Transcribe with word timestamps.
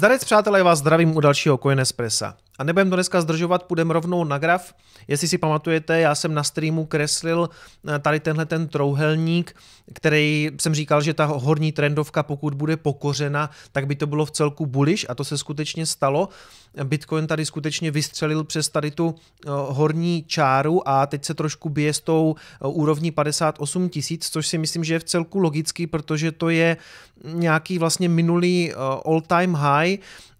Zdarec 0.00 0.24
přátelé, 0.24 0.62
vás 0.62 0.78
zdravím 0.78 1.16
u 1.16 1.20
dalšího 1.20 1.58
Coin 1.58 1.80
Espressa. 1.80 2.36
A 2.60 2.64
nebudem 2.64 2.90
to 2.90 2.96
dneska 2.96 3.20
zdržovat, 3.20 3.62
půjdeme 3.62 3.94
rovnou 3.94 4.24
na 4.24 4.38
graf. 4.38 4.74
Jestli 5.08 5.28
si 5.28 5.38
pamatujete, 5.38 6.00
já 6.00 6.14
jsem 6.14 6.34
na 6.34 6.42
streamu 6.42 6.86
kreslil 6.86 7.50
eh, 7.88 7.98
tady 7.98 8.20
tenhle 8.20 8.46
ten 8.46 8.68
trouhelník, 8.68 9.56
který 9.92 10.50
jsem 10.60 10.74
říkal, 10.74 11.02
že 11.02 11.14
ta 11.14 11.24
horní 11.24 11.72
trendovka, 11.72 12.22
pokud 12.22 12.54
bude 12.54 12.76
pokořena, 12.76 13.50
tak 13.72 13.86
by 13.86 13.96
to 13.96 14.06
bylo 14.06 14.26
v 14.26 14.30
celku 14.30 14.66
bullish 14.66 15.04
a 15.08 15.14
to 15.14 15.24
se 15.24 15.38
skutečně 15.38 15.86
stalo. 15.86 16.28
Bitcoin 16.84 17.26
tady 17.26 17.46
skutečně 17.46 17.90
vystřelil 17.90 18.44
přes 18.44 18.68
tady 18.68 18.90
tu 18.90 19.14
eh, 19.14 19.48
horní 19.50 20.24
čáru 20.26 20.88
a 20.88 21.06
teď 21.06 21.24
se 21.24 21.34
trošku 21.34 21.68
bije 21.68 21.94
s 21.94 22.00
tou 22.00 22.34
eh, 22.38 22.66
úrovní 22.66 23.10
58 23.10 23.88
tisíc, 23.88 24.30
což 24.30 24.46
si 24.46 24.58
myslím, 24.58 24.84
že 24.84 24.94
je 24.94 24.98
v 24.98 25.04
celku 25.04 25.38
logický, 25.38 25.86
protože 25.86 26.32
to 26.32 26.48
je 26.48 26.76
nějaký 27.24 27.78
vlastně 27.78 28.08
minulý 28.08 28.72
all 29.04 29.20
time 29.20 29.54
high, 29.54 29.98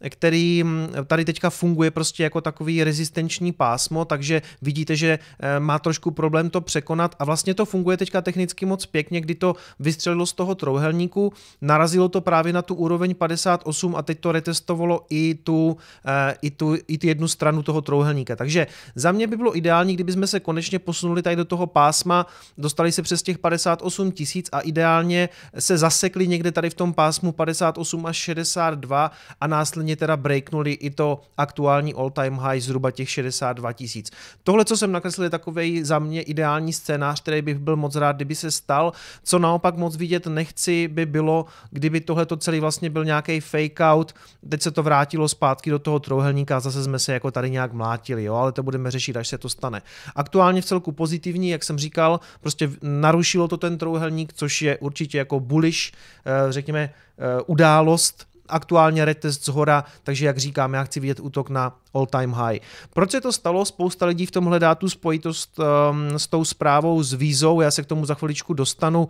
který 0.09 0.65
mm, 0.65 0.89
tady 1.07 1.25
teďka 1.25 1.51
funguje 1.51 1.91
prostě 1.91 2.23
jako 2.23 2.41
takový 2.41 2.85
rezistenční 2.85 3.53
pásmo, 3.53 4.05
takže 4.05 4.43
vidíte, 4.63 4.97
že 4.97 5.19
eh, 5.41 5.61
má 5.61 5.79
trošku 5.79 6.11
problém 6.11 6.51
to 6.51 6.61
překonat 6.61 7.17
a 7.19 7.25
vlastně 7.25 7.55
to 7.55 7.65
funguje 7.65 7.97
teďka 7.97 8.21
technicky 8.21 8.67
moc 8.67 8.87
pěkně, 8.87 9.21
kdy 9.21 9.35
to 9.35 9.57
vystřelilo 9.81 10.27
z 10.27 10.33
toho 10.33 10.55
trouhelníku, 10.55 11.33
narazilo 11.61 12.09
to 12.09 12.21
právě 12.21 12.53
na 12.53 12.63
tu 12.63 12.75
úroveň 12.75 13.15
58 13.15 13.97
a 13.97 14.03
teď 14.03 14.21
to 14.21 14.33
retestovalo 14.33 15.07
i 15.11 15.35
tu, 15.35 15.77
eh, 16.07 16.35
i 16.43 16.51
tu, 16.51 16.77
i 16.89 16.99
tu 16.99 17.07
jednu 17.07 17.29
stranu 17.29 17.63
toho 17.63 17.81
trouhelníka. 17.81 18.37
Takže 18.37 18.67
za 18.95 19.13
mě 19.13 19.27
by 19.27 19.37
bylo 19.37 19.57
ideální, 19.57 19.95
kdyby 19.95 20.13
jsme 20.13 20.27
se 20.27 20.41
konečně 20.41 20.79
posunuli 20.79 21.23
tady 21.23 21.37
do 21.37 21.45
toho 21.45 21.67
pásma, 21.67 22.27
dostali 22.59 22.93
se 22.93 23.03
přes 23.03 23.23
těch 23.23 23.39
58 23.39 24.13
tisíc 24.13 24.49
a 24.53 24.61
ideálně 24.61 25.29
se 25.59 25.79
zasekli 25.79 26.29
někde 26.29 26.53
tady 26.53 26.71
v 26.71 26.75
tom 26.75 26.93
pásmu 26.93 27.33
58 27.33 28.07
až 28.07 28.17
62 28.17 29.11
a 29.41 29.47
následně 29.47 29.90
následně 29.91 29.97
teda 29.97 30.17
breaknuli 30.17 30.73
i 30.73 30.91
to 30.91 31.21
aktuální 31.37 31.95
all-time 31.95 32.39
high 32.39 32.61
zhruba 32.61 32.91
těch 32.91 33.11
62 33.11 33.73
tisíc. 33.73 34.11
Tohle, 34.45 34.65
co 34.65 34.77
jsem 34.77 34.93
nakreslil, 34.93 35.25
je 35.25 35.31
takový 35.31 35.85
za 35.85 35.99
mě 35.99 36.23
ideální 36.23 36.73
scénář, 36.73 37.21
který 37.21 37.43
bych 37.43 37.59
byl 37.59 37.77
moc 37.77 37.97
rád, 37.97 38.17
kdyby 38.17 38.35
se 38.35 38.51
stal. 38.51 38.93
Co 39.25 39.39
naopak 39.39 39.77
moc 39.77 39.97
vidět 39.97 40.27
nechci, 40.27 40.89
by 40.89 41.07
bylo, 41.07 41.47
kdyby 41.71 42.01
tohle 42.01 42.27
to 42.27 42.37
celý 42.37 42.61
vlastně 42.61 42.91
byl 42.91 43.05
nějaký 43.05 43.41
fake 43.41 43.81
out, 43.81 44.15
teď 44.49 44.63
se 44.63 44.71
to 44.71 44.83
vrátilo 44.83 45.29
zpátky 45.29 45.71
do 45.71 45.79
toho 45.79 45.99
trouhelníka 45.99 46.57
a 46.57 46.61
zase 46.61 46.85
jsme 46.85 46.99
se 46.99 47.13
jako 47.13 47.31
tady 47.31 47.51
nějak 47.51 47.73
mlátili, 47.73 48.25
jo, 48.25 48.35
ale 48.35 48.53
to 48.53 48.63
budeme 48.63 48.91
řešit, 48.91 49.17
až 49.17 49.29
se 49.29 49.39
to 49.39 49.49
stane. 49.49 49.83
Aktuálně 50.15 50.63
v 50.63 50.65
celku 50.65 50.93
pozitivní, 50.93 51.51
jak 51.51 51.65
jsem 51.65 51.79
říkal, 51.79 52.21
prostě 52.41 52.71
narušilo 52.83 53.49
to 53.49 53.57
ten 53.57 53.79
trouhelník, 53.79 54.33
což 54.33 54.63
je 54.63 54.79
určitě 54.79 55.19
jako 55.19 55.41
bullish, 55.41 55.91
eh, 55.91 56.53
řekněme, 56.53 56.81
eh, 56.91 57.43
událost, 57.47 58.30
aktuálně 58.51 59.05
retest 59.05 59.45
z 59.45 59.49
hora, 59.49 59.85
takže 60.03 60.27
jak 60.27 60.39
říkám, 60.39 60.75
já 60.75 60.85
chci 60.85 61.01
vidět 61.01 61.21
útok 61.21 61.51
na 61.51 61.77
all 61.95 62.07
time 62.07 62.33
high. 62.33 62.59
Proč 62.95 63.11
se 63.11 63.21
to 63.21 63.33
stalo? 63.33 63.65
Spousta 63.65 64.07
lidí 64.07 64.27
v 64.27 64.31
tom 64.31 64.45
hledá 64.45 64.75
tu 64.75 64.89
spojitost 64.89 65.59
um, 65.59 66.19
s 66.19 66.27
tou 66.27 66.45
zprávou 66.45 67.03
s 67.03 67.13
vízou, 67.13 67.61
já 67.61 67.71
se 67.71 67.83
k 67.83 67.87
tomu 67.87 68.07
za 68.07 68.15
chviličku 68.15 68.55
dostanu. 68.55 69.09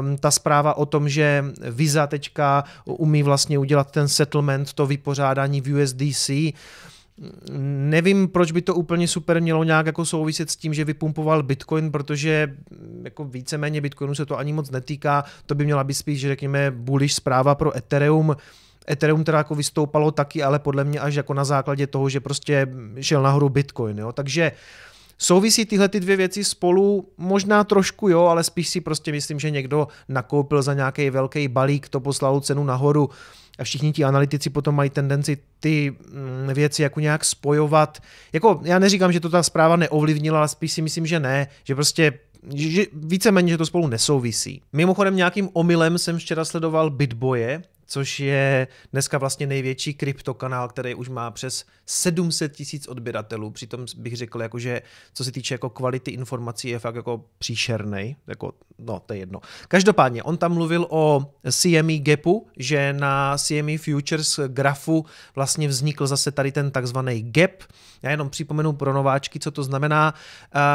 Um, 0.00 0.16
ta 0.18 0.30
zpráva 0.30 0.74
o 0.74 0.86
tom, 0.86 1.08
že 1.08 1.44
Visa 1.70 2.06
teďka 2.06 2.64
umí 2.84 3.22
vlastně 3.22 3.58
udělat 3.58 3.90
ten 3.90 4.08
settlement, 4.08 4.72
to 4.72 4.86
vypořádání 4.86 5.60
v 5.60 5.82
USDC, 5.82 6.30
Nevím, 7.90 8.28
proč 8.28 8.52
by 8.52 8.62
to 8.62 8.74
úplně 8.74 9.08
super 9.08 9.42
mělo 9.42 9.64
nějak 9.64 9.86
jako 9.86 10.04
souviset 10.04 10.50
s 10.50 10.56
tím, 10.56 10.74
že 10.74 10.84
vypumpoval 10.84 11.42
Bitcoin, 11.42 11.90
protože 11.90 12.56
jako 13.02 13.24
víceméně 13.24 13.80
Bitcoinu 13.80 14.14
se 14.14 14.26
to 14.26 14.38
ani 14.38 14.52
moc 14.52 14.70
netýká, 14.70 15.24
to 15.46 15.54
by 15.54 15.64
měla 15.64 15.84
být 15.84 15.94
spíš, 15.94 16.20
řekněme, 16.20 16.70
bullish 16.70 17.14
zpráva 17.14 17.54
pro 17.54 17.76
Ethereum, 17.76 18.36
Ethereum 18.90 19.24
teda 19.24 19.38
jako 19.38 19.54
vystoupalo 19.54 20.10
taky, 20.10 20.42
ale 20.42 20.58
podle 20.58 20.84
mě 20.84 21.00
až 21.00 21.14
jako 21.14 21.34
na 21.34 21.44
základě 21.44 21.86
toho, 21.86 22.08
že 22.08 22.20
prostě 22.20 22.66
šel 23.00 23.22
nahoru 23.22 23.48
Bitcoin, 23.48 23.98
jo. 23.98 24.12
Takže 24.12 24.52
Souvisí 25.22 25.64
tyhle 25.64 25.88
ty 25.88 26.00
dvě 26.00 26.16
věci 26.16 26.44
spolu? 26.44 27.08
Možná 27.18 27.64
trošku 27.64 28.08
jo, 28.08 28.24
ale 28.24 28.44
spíš 28.44 28.68
si 28.68 28.80
prostě 28.80 29.12
myslím, 29.12 29.40
že 29.40 29.50
někdo 29.50 29.88
nakoupil 30.08 30.62
za 30.62 30.74
nějaký 30.74 31.10
velký 31.10 31.48
balík, 31.48 31.88
to 31.88 32.00
poslal 32.00 32.40
cenu 32.40 32.64
nahoru 32.64 33.10
a 33.58 33.64
všichni 33.64 33.92
ti 33.92 34.04
analytici 34.04 34.50
potom 34.50 34.74
mají 34.74 34.90
tendenci 34.90 35.38
ty 35.60 35.90
mm, 35.90 36.54
věci 36.54 36.82
jako 36.82 37.00
nějak 37.00 37.24
spojovat. 37.24 38.02
Jako 38.32 38.60
já 38.64 38.78
neříkám, 38.78 39.12
že 39.12 39.20
to 39.20 39.28
ta 39.28 39.42
zpráva 39.42 39.76
neovlivnila, 39.76 40.38
ale 40.38 40.48
spíš 40.48 40.72
si 40.72 40.82
myslím, 40.82 41.06
že 41.06 41.20
ne, 41.20 41.46
že 41.64 41.74
prostě 41.74 42.12
že 42.54 42.84
víceméně, 42.92 43.50
že 43.50 43.58
to 43.58 43.66
spolu 43.66 43.86
nesouvisí. 43.86 44.62
Mimochodem 44.72 45.16
nějakým 45.16 45.48
omylem 45.52 45.98
jsem 45.98 46.18
včera 46.18 46.44
sledoval 46.44 46.90
Bitboje, 46.90 47.62
což 47.90 48.20
je 48.20 48.68
dneska 48.92 49.18
vlastně 49.18 49.46
největší 49.46 49.94
kryptokanál, 49.94 50.68
který 50.68 50.94
už 50.94 51.08
má 51.08 51.30
přes 51.30 51.64
700 51.86 52.56
tisíc 52.56 52.88
odběratelů. 52.88 53.50
Přitom 53.50 53.86
bych 53.96 54.16
řekl, 54.16 54.42
jako, 54.42 54.58
že 54.58 54.82
co 55.14 55.24
se 55.24 55.32
týče 55.32 55.54
jako 55.54 55.70
kvality 55.70 56.10
informací, 56.10 56.68
je 56.68 56.78
fakt 56.78 56.94
jako 56.94 57.24
příšerný. 57.38 58.16
Jako, 58.26 58.52
no, 58.78 59.00
to 59.06 59.12
je 59.12 59.18
jedno. 59.18 59.40
Každopádně, 59.68 60.22
on 60.22 60.36
tam 60.36 60.54
mluvil 60.54 60.86
o 60.90 61.32
CME 61.50 61.98
gapu, 61.98 62.46
že 62.56 62.92
na 62.92 63.36
CME 63.38 63.78
Futures 63.78 64.40
grafu 64.46 65.06
vlastně 65.34 65.68
vznikl 65.68 66.06
zase 66.06 66.30
tady 66.30 66.52
ten 66.52 66.70
takzvaný 66.70 67.22
gap. 67.22 67.62
Já 68.02 68.10
jenom 68.10 68.30
připomenu 68.30 68.72
pro 68.72 68.92
nováčky, 68.92 69.38
co 69.38 69.50
to 69.50 69.62
znamená. 69.62 70.14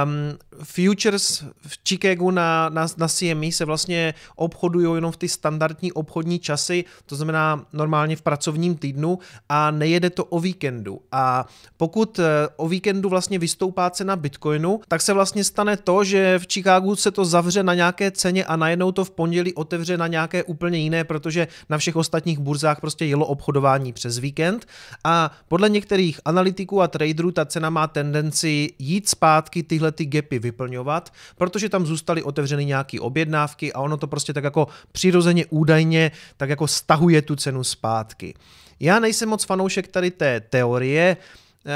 Um, 0.04 0.38
futures 0.64 1.44
v 1.68 1.80
Chicagu 1.88 2.32
na, 2.32 2.70
na, 2.70 2.88
na 2.98 3.08
CME 3.08 3.52
se 3.52 3.66
vlastně 3.66 4.14
obchodují 4.36 4.96
jenom 4.96 5.12
v 5.12 5.18
ty 5.18 5.30
standardní 5.30 5.92
obchodní 5.92 6.40
časy, 6.40 6.86
to 7.06 7.16
znamená 7.16 7.66
normálně 7.74 8.16
v 8.16 8.22
pracovním 8.22 8.76
týdnu 8.76 9.20
a 9.50 9.72
nejede 9.72 10.10
to 10.10 10.26
o 10.26 10.40
víkendu. 10.40 11.02
A 11.12 11.46
pokud 11.78 12.20
eh, 12.20 12.24
o 12.58 12.68
víkendu 12.68 13.10
vlastně 13.10 13.40
vystoupá 13.40 13.90
cena 13.90 14.16
Bitcoinu, 14.16 14.82
tak 14.88 15.02
se 15.02 15.14
vlastně 15.14 15.44
stane 15.44 15.78
to, 15.78 16.04
že 16.04 16.40
v 16.40 16.48
Chicagu 16.54 16.96
se 16.96 17.12
to 17.12 17.26
zavře 17.26 17.64
na 17.64 17.74
nějaké 17.74 18.12
ceně 18.12 18.46
a 18.46 18.56
najednou 18.56 18.92
to 18.92 19.06
v 19.06 19.12
pondělí 19.12 19.54
otevře 19.54 19.98
na 19.98 20.08
nějaké 20.08 20.44
úplně 20.44 20.80
jiné, 20.80 21.04
protože 21.04 21.48
na 21.70 21.78
všech 21.78 21.96
ostatních 21.96 22.40
burzách 22.40 22.82
prostě 22.82 23.06
jelo 23.06 23.26
obchodování 23.26 23.94
přes 23.94 24.18
víkend 24.18 24.66
a 25.04 25.32
podle 25.48 25.70
některých 25.70 26.20
analytiků 26.26 26.82
a 26.82 26.88
traderů 26.88 27.32
ta 27.32 27.46
cena 27.46 27.70
má 27.70 27.88
tendenci 27.88 28.74
jít 28.80 29.10
zpátky 29.10 29.64
tyhle 29.64 29.92
ty 29.92 30.06
gapy 30.06 30.40
vyplňovat, 30.40 31.14
protože 31.38 31.70
tam 31.70 31.86
zůstaly 31.86 32.24
otevřeny 32.24 32.66
nějaké 32.66 33.00
objednávky 33.00 33.74
a 33.74 33.80
ono 33.80 33.98
to 33.98 34.08
prostě 34.08 34.34
tak 34.34 34.44
jako 34.44 34.68
přirozeně 34.92 35.46
údajně 35.50 36.12
tak 36.38 36.50
jako 36.50 36.68
stahuje 36.96 37.22
tu 37.22 37.36
cenu 37.36 37.64
zpátky. 37.64 38.34
Já 38.80 39.00
nejsem 39.00 39.30
moc 39.30 39.44
fanoušek 39.44 39.88
tady 39.88 40.12
té 40.12 40.40
teorie, 40.40 41.18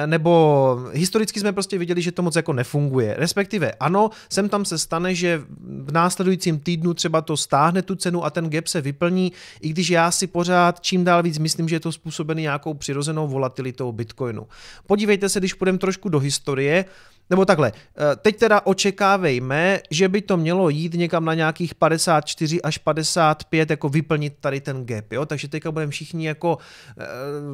nebo 0.06 0.80
historicky 0.92 1.40
jsme 1.40 1.54
prostě 1.54 1.78
viděli, 1.78 2.02
že 2.02 2.12
to 2.12 2.22
moc 2.22 2.36
jako 2.36 2.54
nefunguje. 2.54 3.16
Respektive 3.18 3.72
ano, 3.72 4.10
sem 4.30 4.50
tam 4.50 4.66
se 4.66 4.78
stane, 4.78 5.16
že 5.16 5.42
v 5.84 5.92
následujícím 5.92 6.60
týdnu 6.60 6.94
třeba 6.94 7.22
to 7.22 7.38
stáhne 7.38 7.82
tu 7.82 7.96
cenu 7.96 8.26
a 8.26 8.30
ten 8.30 8.50
gap 8.50 8.68
se 8.68 8.82
vyplní, 8.82 9.32
i 9.62 9.70
když 9.70 9.90
já 9.90 10.12
si 10.12 10.28
pořád 10.28 10.80
čím 10.80 11.04
dál 11.04 11.24
víc 11.24 11.38
myslím, 11.38 11.70
že 11.70 11.76
je 11.76 11.80
to 11.80 11.92
způsobený 11.92 12.42
nějakou 12.42 12.74
přirozenou 12.74 13.28
volatilitou 13.28 13.92
Bitcoinu. 13.92 14.48
Podívejte 14.88 15.30
se, 15.30 15.40
když 15.40 15.54
půjdeme 15.54 15.78
trošku 15.78 16.10
do 16.10 16.20
historie, 16.20 16.86
nebo 17.30 17.46
takhle, 17.46 17.72
eh, 17.72 18.16
teď 18.16 18.36
teda 18.38 18.62
očekávejme, 18.66 19.80
že 19.92 20.10
by 20.10 20.22
to 20.22 20.38
mělo 20.38 20.70
jít 20.70 20.94
někam 20.94 21.26
na 21.26 21.34
nějakých 21.34 21.76
54 21.76 22.62
až 22.62 22.78
55, 22.78 23.70
jako 23.70 23.90
vyplnit 23.90 24.34
tady 24.40 24.62
ten 24.62 24.86
gap, 24.86 25.12
jo? 25.12 25.26
takže 25.26 25.48
teďka 25.48 25.72
budeme 25.72 25.92
všichni 25.92 26.28
jako 26.28 26.58
eh, 27.00 27.06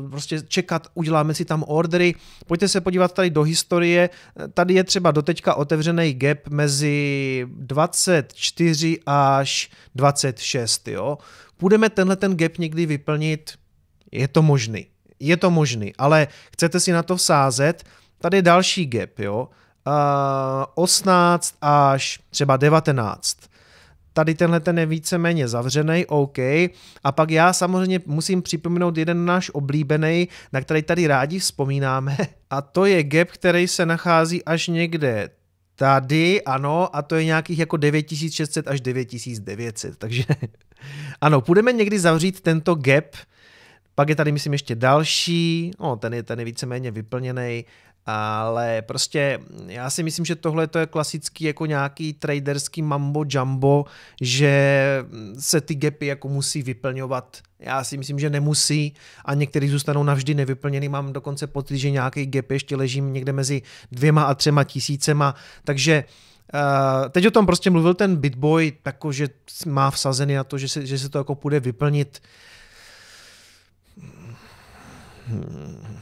prostě 0.09 0.41
čekat, 0.47 0.88
uděláme 0.94 1.34
si 1.34 1.45
tam 1.45 1.63
ordery. 1.68 2.16
Pojďte 2.47 2.68
se 2.68 2.81
podívat 2.81 3.13
tady 3.13 3.30
do 3.30 3.44
historie, 3.44 4.10
tady 4.54 4.74
je 4.74 4.83
třeba 4.83 5.12
doteďka 5.12 5.56
otevřený 5.56 6.13
gap 6.13 6.38
mezi 6.50 7.48
24 7.50 9.00
až 9.06 9.69
26, 9.95 10.88
jo? 10.88 11.18
Půjdeme 11.57 11.89
tenhle 11.89 12.16
ten 12.16 12.38
gap 12.38 12.57
někdy 12.57 12.86
vyplnit, 12.86 13.54
je 14.12 14.27
to 14.27 14.42
možný, 14.42 14.88
je 15.19 15.38
to 15.38 15.51
možný, 15.51 15.94
ale 15.98 16.27
chcete 16.54 16.80
si 16.80 16.92
na 16.92 17.04
to 17.04 17.16
vsázet, 17.16 17.83
tady 18.19 18.38
je 18.38 18.42
další 18.42 18.86
gap, 18.86 19.19
jo? 19.19 19.50
18 20.75 21.56
až 21.62 22.19
třeba 22.30 22.57
19 22.57 23.38
tady 24.15 24.35
tenhle 24.35 24.59
ten 24.59 24.79
je 24.79 24.85
víceméně 24.85 25.47
zavřený, 25.47 26.06
OK. 26.06 26.38
A 27.03 27.12
pak 27.12 27.31
já 27.31 27.53
samozřejmě 27.53 28.00
musím 28.06 28.41
připomenout 28.41 28.97
jeden 28.97 29.25
náš 29.25 29.51
oblíbený, 29.53 30.27
na 30.53 30.62
který 30.62 30.81
tady 30.83 31.07
rádi 31.07 31.39
vzpomínáme, 31.39 32.17
a 32.50 32.62
to 32.62 32.85
je 32.85 33.03
gap, 33.03 33.27
který 33.27 33.67
se 33.67 33.85
nachází 33.85 34.44
až 34.44 34.67
někde 34.67 35.29
tady, 35.75 36.41
ano, 36.44 36.95
a 36.95 37.01
to 37.01 37.15
je 37.15 37.25
nějakých 37.25 37.59
jako 37.59 37.77
9600 37.77 38.67
až 38.67 38.81
9900, 38.81 39.97
takže 39.97 40.23
ano, 41.21 41.41
půjdeme 41.41 41.73
někdy 41.73 42.00
zavřít 42.00 42.41
tento 42.41 42.75
gap, 42.75 43.06
Pak 43.95 44.09
je 44.09 44.15
tady, 44.15 44.31
myslím, 44.31 44.53
ještě 44.53 44.75
další, 44.75 45.71
no, 45.79 45.95
ten 45.95 46.13
je, 46.13 46.23
ten 46.23 46.39
je 46.39 46.45
víceméně 46.45 46.91
vyplněný, 46.91 47.65
ale 48.06 48.81
prostě 48.81 49.40
já 49.68 49.90
si 49.90 50.04
myslím, 50.04 50.25
že 50.25 50.36
tohle 50.36 50.68
to 50.68 50.80
je 50.80 50.86
klasický 50.86 51.44
jako 51.44 51.66
nějaký 51.66 52.13
traderský 52.13 52.81
mambo 52.81 53.25
jumbo, 53.28 53.86
že 54.22 55.06
se 55.40 55.62
ty 55.62 55.75
gapy 55.75 56.06
jako 56.06 56.30
musí 56.30 56.63
vyplňovat. 56.63 57.38
Já 57.60 57.84
si 57.84 57.98
myslím, 57.98 58.19
že 58.19 58.30
nemusí 58.30 58.94
a 59.25 59.34
některý 59.34 59.69
zůstanou 59.69 60.04
navždy 60.04 60.34
nevyplněný. 60.34 60.90
Mám 60.90 61.13
dokonce 61.13 61.48
pocit, 61.48 61.78
že 61.78 61.92
nějaký 61.92 62.25
gap 62.25 62.52
ještě 62.52 62.75
leží 62.75 63.02
někde 63.02 63.34
mezi 63.34 63.62
dvěma 63.92 64.24
a 64.24 64.36
třema 64.36 64.63
tisícema, 64.63 65.36
takže 65.63 66.04
Uh, 66.54 67.10
teď 67.10 67.28
o 67.28 67.31
tom 67.31 67.46
prostě 67.46 67.69
mluvil 67.69 67.94
ten 67.94 68.16
Bitboy, 68.16 68.74
jako 68.86 69.12
že 69.12 69.30
má 69.66 69.92
vsazený 69.92 70.36
na 70.36 70.44
to, 70.44 70.57
že 70.57 70.68
se, 70.68 70.86
že 70.86 71.00
se 71.00 71.10
to 71.10 71.18
jako 71.18 71.36
půjde 71.36 71.60
vyplnit. 71.60 72.22
Hmm. 75.28 76.00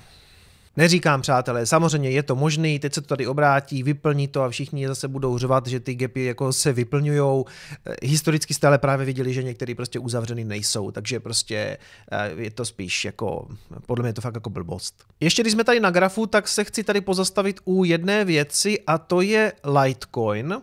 Neříkám, 0.78 1.22
přátelé, 1.22 1.66
samozřejmě 1.66 2.10
je 2.10 2.24
to 2.24 2.36
možný, 2.36 2.80
teď 2.80 2.94
se 2.94 3.02
to 3.02 3.08
tady 3.08 3.28
obrátí, 3.28 3.84
vyplní 3.84 4.28
to 4.28 4.42
a 4.42 4.50
všichni 4.50 4.88
zase 4.88 5.08
budou 5.08 5.38
řvat, 5.38 5.68
že 5.68 5.80
ty 5.80 5.96
gapy 5.96 6.24
jako 6.24 6.54
se 6.54 6.74
vyplňují. 6.74 7.46
Eh, 7.86 7.96
historicky 8.02 8.54
stále 8.54 8.78
právě 8.78 9.06
viděli, 9.06 9.34
že 9.34 9.44
některý 9.44 9.76
prostě 9.76 10.00
uzavřený 10.00 10.44
nejsou, 10.44 10.92
takže 10.92 11.20
prostě 11.20 11.78
eh, 12.12 12.32
je 12.38 12.52
to 12.52 12.66
spíš 12.66 13.06
jako, 13.06 13.48
podle 13.86 14.04
mě 14.04 14.10
je 14.10 14.14
to 14.14 14.22
fakt 14.22 14.36
jako 14.36 14.50
blbost. 14.50 15.04
Ještě 15.20 15.42
když 15.44 15.54
jsme 15.54 15.64
tady 15.64 15.80
na 15.80 15.92
grafu, 15.92 16.26
tak 16.26 16.48
se 16.48 16.64
chci 16.64 16.84
tady 16.84 17.02
pozastavit 17.02 17.60
u 17.66 17.84
jedné 17.84 18.26
věci 18.26 18.80
a 18.88 18.98
to 18.98 19.22
je 19.22 19.54
Litecoin. 19.64 20.56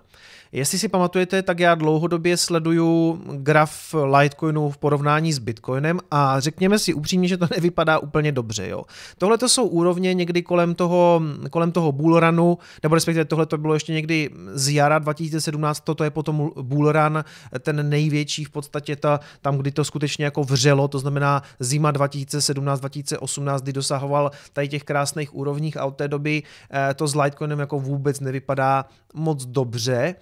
Jestli 0.53 0.79
si 0.79 0.89
pamatujete, 0.89 1.43
tak 1.43 1.61
já 1.61 1.75
dlouhodobě 1.75 2.37
sleduju 2.37 3.23
graf 3.33 3.95
Litecoinu 4.19 4.71
v 4.71 4.79
porovnání 4.79 5.33
s 5.33 5.39
Bitcoinem 5.39 6.01
a 6.11 6.41
řekněme 6.41 6.79
si 6.79 6.95
upřímně, 6.95 7.29
že 7.29 7.37
to 7.37 7.47
nevypadá 7.57 7.99
úplně 7.99 8.33
dobře. 8.33 8.71
Tohle 9.19 9.39
to 9.39 9.49
jsou 9.49 9.67
úrovně 9.67 10.00
někdy 10.01 10.43
kolem 10.43 10.75
toho, 10.75 11.23
kolem 11.51 11.73
toho 11.73 11.93
bullrunu, 11.93 12.59
nebo 12.83 12.95
respektive 12.95 13.25
tohle 13.25 13.47
to 13.47 13.59
bylo 13.59 13.75
ještě 13.75 13.93
někdy 13.93 14.31
z 14.53 14.75
jara 14.75 14.99
2017, 14.99 15.81
toto 15.81 16.05
je 16.05 16.11
potom 16.11 16.51
bullrun, 16.63 17.25
ten 17.61 17.89
největší 17.89 18.45
v 18.45 18.51
podstatě 18.51 18.97
ta, 18.97 19.21
tam, 19.41 19.57
kdy 19.57 19.71
to 19.71 19.85
skutečně 19.85 20.25
jako 20.25 20.45
vřelo, 20.45 20.89
to 20.89 20.99
znamená 20.99 21.43
zima 21.61 21.93
2017-2018, 21.93 23.61
kdy 23.61 23.73
dosahoval 23.73 24.31
tady 24.53 24.69
těch 24.69 24.85
krásných 24.85 25.35
úrovních 25.35 25.77
a 25.77 25.85
od 25.85 25.97
té 25.97 26.09
doby 26.09 26.43
eh, 26.71 26.95
to 26.95 27.07
s 27.07 27.15
Litecoinem 27.15 27.59
jako 27.59 27.81
vůbec 27.81 28.21
nevypadá 28.21 28.85
moc 29.15 29.45
dobře. 29.47 30.15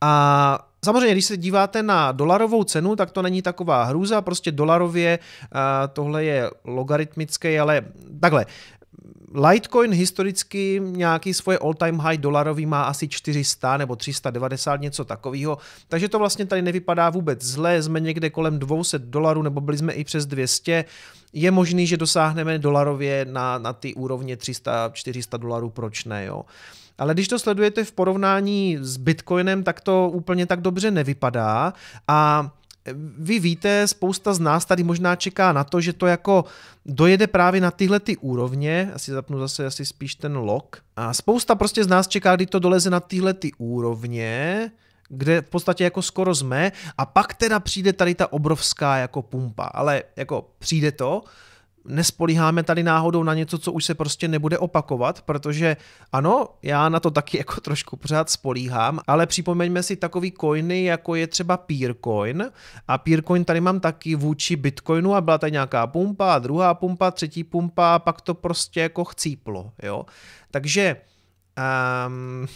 A 0.00 0.68
samozřejmě, 0.84 1.12
když 1.12 1.24
se 1.24 1.36
díváte 1.36 1.82
na 1.82 2.12
dolarovou 2.12 2.64
cenu, 2.64 2.96
tak 2.96 3.10
to 3.10 3.22
není 3.22 3.42
taková 3.42 3.84
hrůza, 3.84 4.22
prostě 4.22 4.52
dolarově 4.52 5.18
tohle 5.92 6.24
je 6.24 6.50
logaritmické, 6.64 7.60
ale 7.60 7.82
takhle, 8.20 8.46
Litecoin 9.34 9.92
historicky 9.92 10.80
nějaký 10.84 11.34
svoje 11.34 11.58
all-time 11.58 11.98
high 11.98 12.18
dolarový 12.18 12.66
má 12.66 12.82
asi 12.82 13.08
400 13.08 13.76
nebo 13.76 13.96
390, 13.96 14.80
něco 14.80 15.04
takového, 15.04 15.58
takže 15.88 16.08
to 16.08 16.18
vlastně 16.18 16.46
tady 16.46 16.62
nevypadá 16.62 17.10
vůbec 17.10 17.42
zle, 17.42 17.82
jsme 17.82 18.00
někde 18.00 18.30
kolem 18.30 18.58
200 18.58 18.98
dolarů 18.98 19.42
nebo 19.42 19.60
byli 19.60 19.78
jsme 19.78 19.92
i 19.92 20.04
přes 20.04 20.26
200, 20.26 20.84
je 21.32 21.50
možný, 21.50 21.86
že 21.86 21.96
dosáhneme 21.96 22.58
dolarově 22.58 23.26
na, 23.30 23.58
na 23.58 23.72
ty 23.72 23.94
úrovně 23.94 24.36
300-400 24.36 25.38
dolarů, 25.38 25.70
proč 25.70 26.04
ne, 26.04 26.24
jo. 26.24 26.44
Ale 26.98 27.14
když 27.14 27.28
to 27.28 27.38
sledujete 27.38 27.84
v 27.84 27.92
porovnání 27.92 28.78
s 28.80 28.96
Bitcoinem, 28.96 29.62
tak 29.62 29.80
to 29.80 30.10
úplně 30.10 30.46
tak 30.46 30.60
dobře 30.60 30.90
nevypadá. 30.90 31.72
A 32.08 32.50
vy 33.18 33.38
víte, 33.38 33.88
spousta 33.88 34.34
z 34.34 34.40
nás 34.40 34.64
tady 34.64 34.82
možná 34.82 35.16
čeká 35.16 35.52
na 35.52 35.64
to, 35.64 35.80
že 35.80 35.92
to 35.92 36.06
jako 36.06 36.44
dojede 36.86 37.26
právě 37.26 37.60
na 37.60 37.70
tyhle 37.70 38.00
ty 38.00 38.16
úrovně, 38.16 38.90
asi 38.94 39.12
zapnu 39.12 39.38
zase 39.38 39.66
asi 39.66 39.86
spíš 39.86 40.14
ten 40.14 40.36
log, 40.36 40.76
a 40.96 41.14
spousta 41.14 41.54
prostě 41.54 41.84
z 41.84 41.86
nás 41.86 42.08
čeká, 42.08 42.36
kdy 42.36 42.46
to 42.46 42.58
doleze 42.58 42.90
na 42.90 43.00
tyhle 43.00 43.34
ty 43.34 43.52
úrovně, 43.58 44.70
kde 45.08 45.40
v 45.40 45.50
podstatě 45.50 45.84
jako 45.84 46.02
skoro 46.02 46.34
jsme 46.34 46.72
a 46.98 47.06
pak 47.06 47.34
teda 47.34 47.60
přijde 47.60 47.92
tady 47.92 48.14
ta 48.14 48.32
obrovská 48.32 48.96
jako 48.96 49.22
pumpa, 49.22 49.64
ale 49.64 50.02
jako 50.16 50.50
přijde 50.58 50.92
to, 50.92 51.22
nespolíháme 51.84 52.62
tady 52.62 52.82
náhodou 52.82 53.22
na 53.22 53.34
něco, 53.34 53.58
co 53.58 53.72
už 53.72 53.84
se 53.84 53.94
prostě 53.94 54.28
nebude 54.28 54.58
opakovat, 54.58 55.22
protože 55.22 55.76
ano, 56.12 56.48
já 56.62 56.88
na 56.88 57.00
to 57.00 57.10
taky 57.10 57.38
jako 57.38 57.60
trošku 57.60 57.96
pořád 57.96 58.30
spolíhám, 58.30 59.00
ale 59.06 59.26
připomeňme 59.26 59.82
si 59.82 59.96
takový 59.96 60.32
coiny, 60.40 60.84
jako 60.84 61.14
je 61.14 61.26
třeba 61.26 61.56
Peercoin 61.56 62.50
a 62.88 62.98
Peercoin 62.98 63.44
tady 63.44 63.60
mám 63.60 63.80
taky 63.80 64.14
vůči 64.14 64.56
Bitcoinu 64.56 65.14
a 65.14 65.20
byla 65.20 65.38
tady 65.38 65.52
nějaká 65.52 65.86
pumpa, 65.86 66.38
druhá 66.38 66.74
pumpa, 66.74 67.10
třetí 67.10 67.44
pumpa 67.44 67.94
a 67.94 67.98
pak 67.98 68.20
to 68.20 68.34
prostě 68.34 68.80
jako 68.80 69.04
chcíplo, 69.04 69.72
jo. 69.82 70.06
Takže 70.50 70.96
um, 72.06 72.46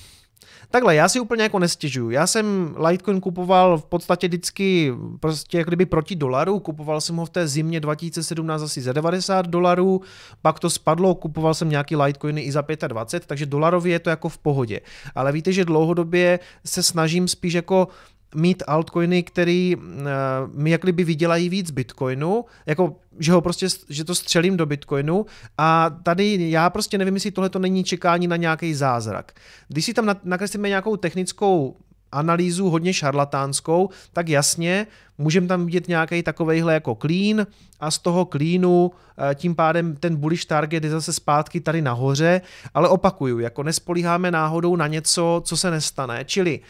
Takhle, 0.71 0.95
já 0.95 1.09
si 1.09 1.21
úplně 1.21 1.43
jako 1.43 1.59
nestěžuju. 1.59 2.11
Já 2.11 2.27
jsem 2.27 2.75
Litecoin 2.87 3.21
kupoval 3.21 3.79
v 3.79 3.85
podstatě 3.85 4.29
vždycky 4.29 4.93
prostě 5.21 5.59
jako 5.59 5.69
kdyby 5.69 5.87
proti 5.87 6.17
dolaru, 6.17 6.59
kupoval 6.59 7.01
jsem 7.01 7.17
ho 7.17 7.25
v 7.25 7.31
té 7.31 7.49
zimě 7.49 7.81
2017 7.81 8.63
asi 8.63 8.81
za 8.81 8.93
90 8.93 9.47
dolarů, 9.47 10.01
pak 10.43 10.61
to 10.61 10.71
spadlo, 10.71 11.15
kupoval 11.15 11.55
jsem 11.55 11.71
nějaký 11.71 11.97
Litecoiny 11.97 12.41
i 12.41 12.53
za 12.53 12.65
25, 12.89 13.27
takže 13.27 13.47
dolarově 13.47 13.93
je 13.93 13.99
to 13.99 14.11
jako 14.11 14.29
v 14.29 14.39
pohodě. 14.39 14.81
Ale 15.15 15.33
víte, 15.33 15.53
že 15.53 15.65
dlouhodobě 15.65 16.39
se 16.65 16.83
snažím 16.83 17.29
spíš 17.29 17.55
jako 17.55 17.89
mít 18.35 18.63
altcoiny, 18.67 19.23
který 19.23 19.77
uh, 19.77 19.83
mi 20.55 20.71
jak 20.71 20.83
kdyby 20.83 21.05
vydělají 21.05 21.49
víc 21.49 21.71
bitcoinu, 21.71 22.45
jako 22.67 22.97
že 23.19 23.33
ho 23.33 23.41
prostě, 23.41 23.67
že 23.89 24.05
to 24.05 24.15
střelím 24.15 24.57
do 24.57 24.67
bitcoinu. 24.67 25.27
A 25.59 25.91
tady 26.03 26.51
já 26.51 26.71
prostě 26.71 26.99
nevím, 26.99 27.15
jestli 27.15 27.31
tohle 27.31 27.49
to 27.49 27.59
není 27.59 27.85
čekání 27.85 28.27
na 28.27 28.37
nějaký 28.37 28.75
zázrak. 28.75 29.33
Když 29.69 29.85
si 29.85 29.95
tam 29.95 30.17
nakreslíme 30.25 30.69
nějakou 30.69 30.97
technickou 30.97 31.77
analýzu 32.13 32.71
hodně 32.71 32.93
šarlatánskou, 32.93 33.89
tak 34.13 34.29
jasně, 34.29 34.87
můžeme 35.19 35.47
tam 35.47 35.67
vidět 35.67 35.89
nějaký 35.89 36.23
takovejhle 36.23 36.75
jako 36.75 36.95
clean 36.95 37.47
a 37.81 37.91
z 37.91 37.99
toho 37.99 38.25
cleanu 38.25 38.91
eh, 39.31 39.35
tím 39.35 39.55
pádem 39.55 39.97
ten 39.97 40.17
bullish 40.17 40.45
target 40.45 40.85
je 40.85 40.91
zase 40.91 41.13
zpátky 41.13 41.61
tady 41.61 41.83
nahoře, 41.83 42.41
ale 42.75 42.89
opakuju, 42.89 43.39
jako 43.39 43.63
nespolíháme 43.63 44.31
náhodou 44.31 44.77
na 44.77 44.87
něco, 44.87 45.43
co 45.45 45.57
se 45.57 45.71
nestane, 45.71 46.25
čili 46.25 46.59
uh, 46.59 46.65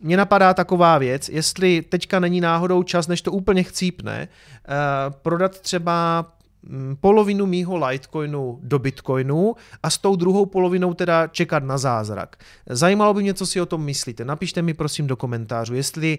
mě 0.00 0.16
napadá 0.16 0.54
taková 0.54 0.98
věc, 0.98 1.28
jestli 1.28 1.82
teďka 1.82 2.20
není 2.20 2.40
náhodou 2.40 2.82
čas, 2.82 3.08
než 3.08 3.22
to 3.22 3.32
úplně 3.32 3.62
chcípne, 3.62 4.28
uh, 4.28 5.14
prodat 5.22 5.60
třeba 5.60 6.26
mm, 6.62 6.96
polovinu 7.00 7.46
mýho 7.46 7.86
Litecoinu 7.86 8.58
do 8.62 8.78
Bitcoinu 8.78 9.54
a 9.82 9.90
s 9.90 9.98
tou 9.98 10.16
druhou 10.16 10.46
polovinou 10.46 10.94
teda 10.94 11.26
čekat 11.26 11.62
na 11.62 11.78
zázrak. 11.78 12.36
Zajímalo 12.66 13.14
by 13.14 13.22
mě, 13.22 13.34
co 13.34 13.46
si 13.46 13.60
o 13.60 13.66
tom 13.66 13.84
myslíte. 13.84 14.24
Napište 14.24 14.62
mi 14.62 14.74
prosím 14.74 15.06
do 15.06 15.16
komentářů, 15.16 15.74
jestli 15.74 16.18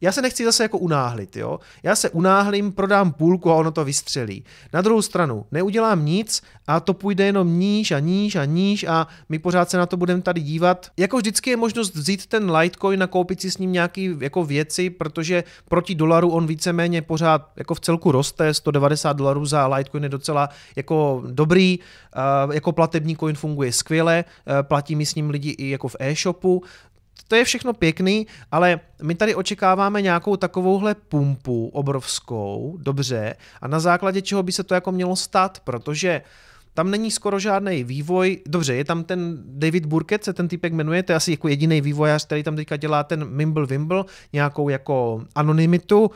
já 0.00 0.12
se 0.12 0.22
nechci 0.22 0.44
zase 0.44 0.62
jako 0.62 0.78
unáhlit, 0.78 1.36
jo. 1.36 1.58
Já 1.82 1.96
se 1.96 2.10
unáhlím, 2.10 2.72
prodám 2.72 3.12
půlku 3.12 3.50
a 3.50 3.54
ono 3.54 3.70
to 3.70 3.84
vystřelí. 3.84 4.44
Na 4.72 4.80
druhou 4.80 5.02
stranu, 5.02 5.46
neudělám 5.52 6.04
nic 6.04 6.42
a 6.66 6.80
to 6.80 6.94
půjde 6.94 7.24
jenom 7.24 7.58
níž 7.58 7.90
a 7.90 7.98
níž 7.98 8.36
a 8.36 8.44
níž 8.44 8.84
a 8.84 9.06
my 9.28 9.38
pořád 9.38 9.70
se 9.70 9.76
na 9.76 9.86
to 9.86 9.96
budeme 9.96 10.22
tady 10.22 10.40
dívat. 10.40 10.86
Jako 10.96 11.16
vždycky 11.16 11.50
je 11.50 11.56
možnost 11.56 11.94
vzít 11.94 12.26
ten 12.26 12.50
Litecoin 12.50 13.02
a 13.02 13.06
koupit 13.06 13.40
si 13.40 13.50
s 13.50 13.58
ním 13.58 13.72
nějaký 13.72 14.14
jako 14.20 14.44
věci, 14.44 14.90
protože 14.90 15.44
proti 15.68 15.94
dolaru 15.94 16.30
on 16.30 16.46
víceméně 16.46 17.02
pořád 17.02 17.50
jako 17.56 17.74
v 17.74 17.80
celku 17.80 18.12
roste, 18.12 18.54
190 18.54 19.12
dolarů 19.12 19.46
za 19.46 19.66
Litecoin 19.66 20.02
je 20.02 20.08
docela 20.08 20.48
jako 20.76 21.22
dobrý, 21.26 21.78
jako 22.52 22.72
platební 22.72 23.16
coin 23.16 23.36
funguje 23.36 23.72
skvěle, 23.72 24.24
platí 24.62 24.96
mi 24.96 25.06
s 25.06 25.14
ním 25.14 25.30
lidi 25.30 25.50
i 25.50 25.70
jako 25.70 25.88
v 25.88 25.96
e-shopu, 25.98 26.62
to 27.28 27.36
je 27.36 27.44
všechno 27.44 27.72
pěkný, 27.72 28.26
ale 28.52 28.80
my 29.02 29.14
tady 29.14 29.34
očekáváme 29.34 30.02
nějakou 30.02 30.36
takovouhle 30.36 30.94
pumpu 30.94 31.68
obrovskou, 31.68 32.78
dobře, 32.80 33.36
a 33.60 33.68
na 33.68 33.80
základě 33.80 34.22
čeho 34.22 34.42
by 34.42 34.52
se 34.52 34.64
to 34.64 34.74
jako 34.74 34.92
mělo 34.92 35.16
stát, 35.16 35.60
protože 35.60 36.22
tam 36.74 36.90
není 36.90 37.10
skoro 37.10 37.38
žádný 37.38 37.84
vývoj. 37.84 38.38
Dobře, 38.46 38.74
je 38.74 38.84
tam 38.84 39.04
ten 39.04 39.38
David 39.44 39.86
Burkett, 39.86 40.24
se 40.24 40.32
ten 40.32 40.48
typek 40.48 40.72
jmenuje, 40.72 41.02
to 41.02 41.12
je 41.12 41.16
asi 41.16 41.30
jako 41.30 41.48
jediný 41.48 41.80
vývojář, 41.80 42.26
který 42.26 42.42
tam 42.42 42.56
teďka 42.56 42.76
dělá 42.76 43.04
ten 43.04 43.24
Mimble 43.24 43.66
Wimble, 43.66 44.04
nějakou 44.32 44.68
jako 44.68 45.24
anonymitu 45.34 46.10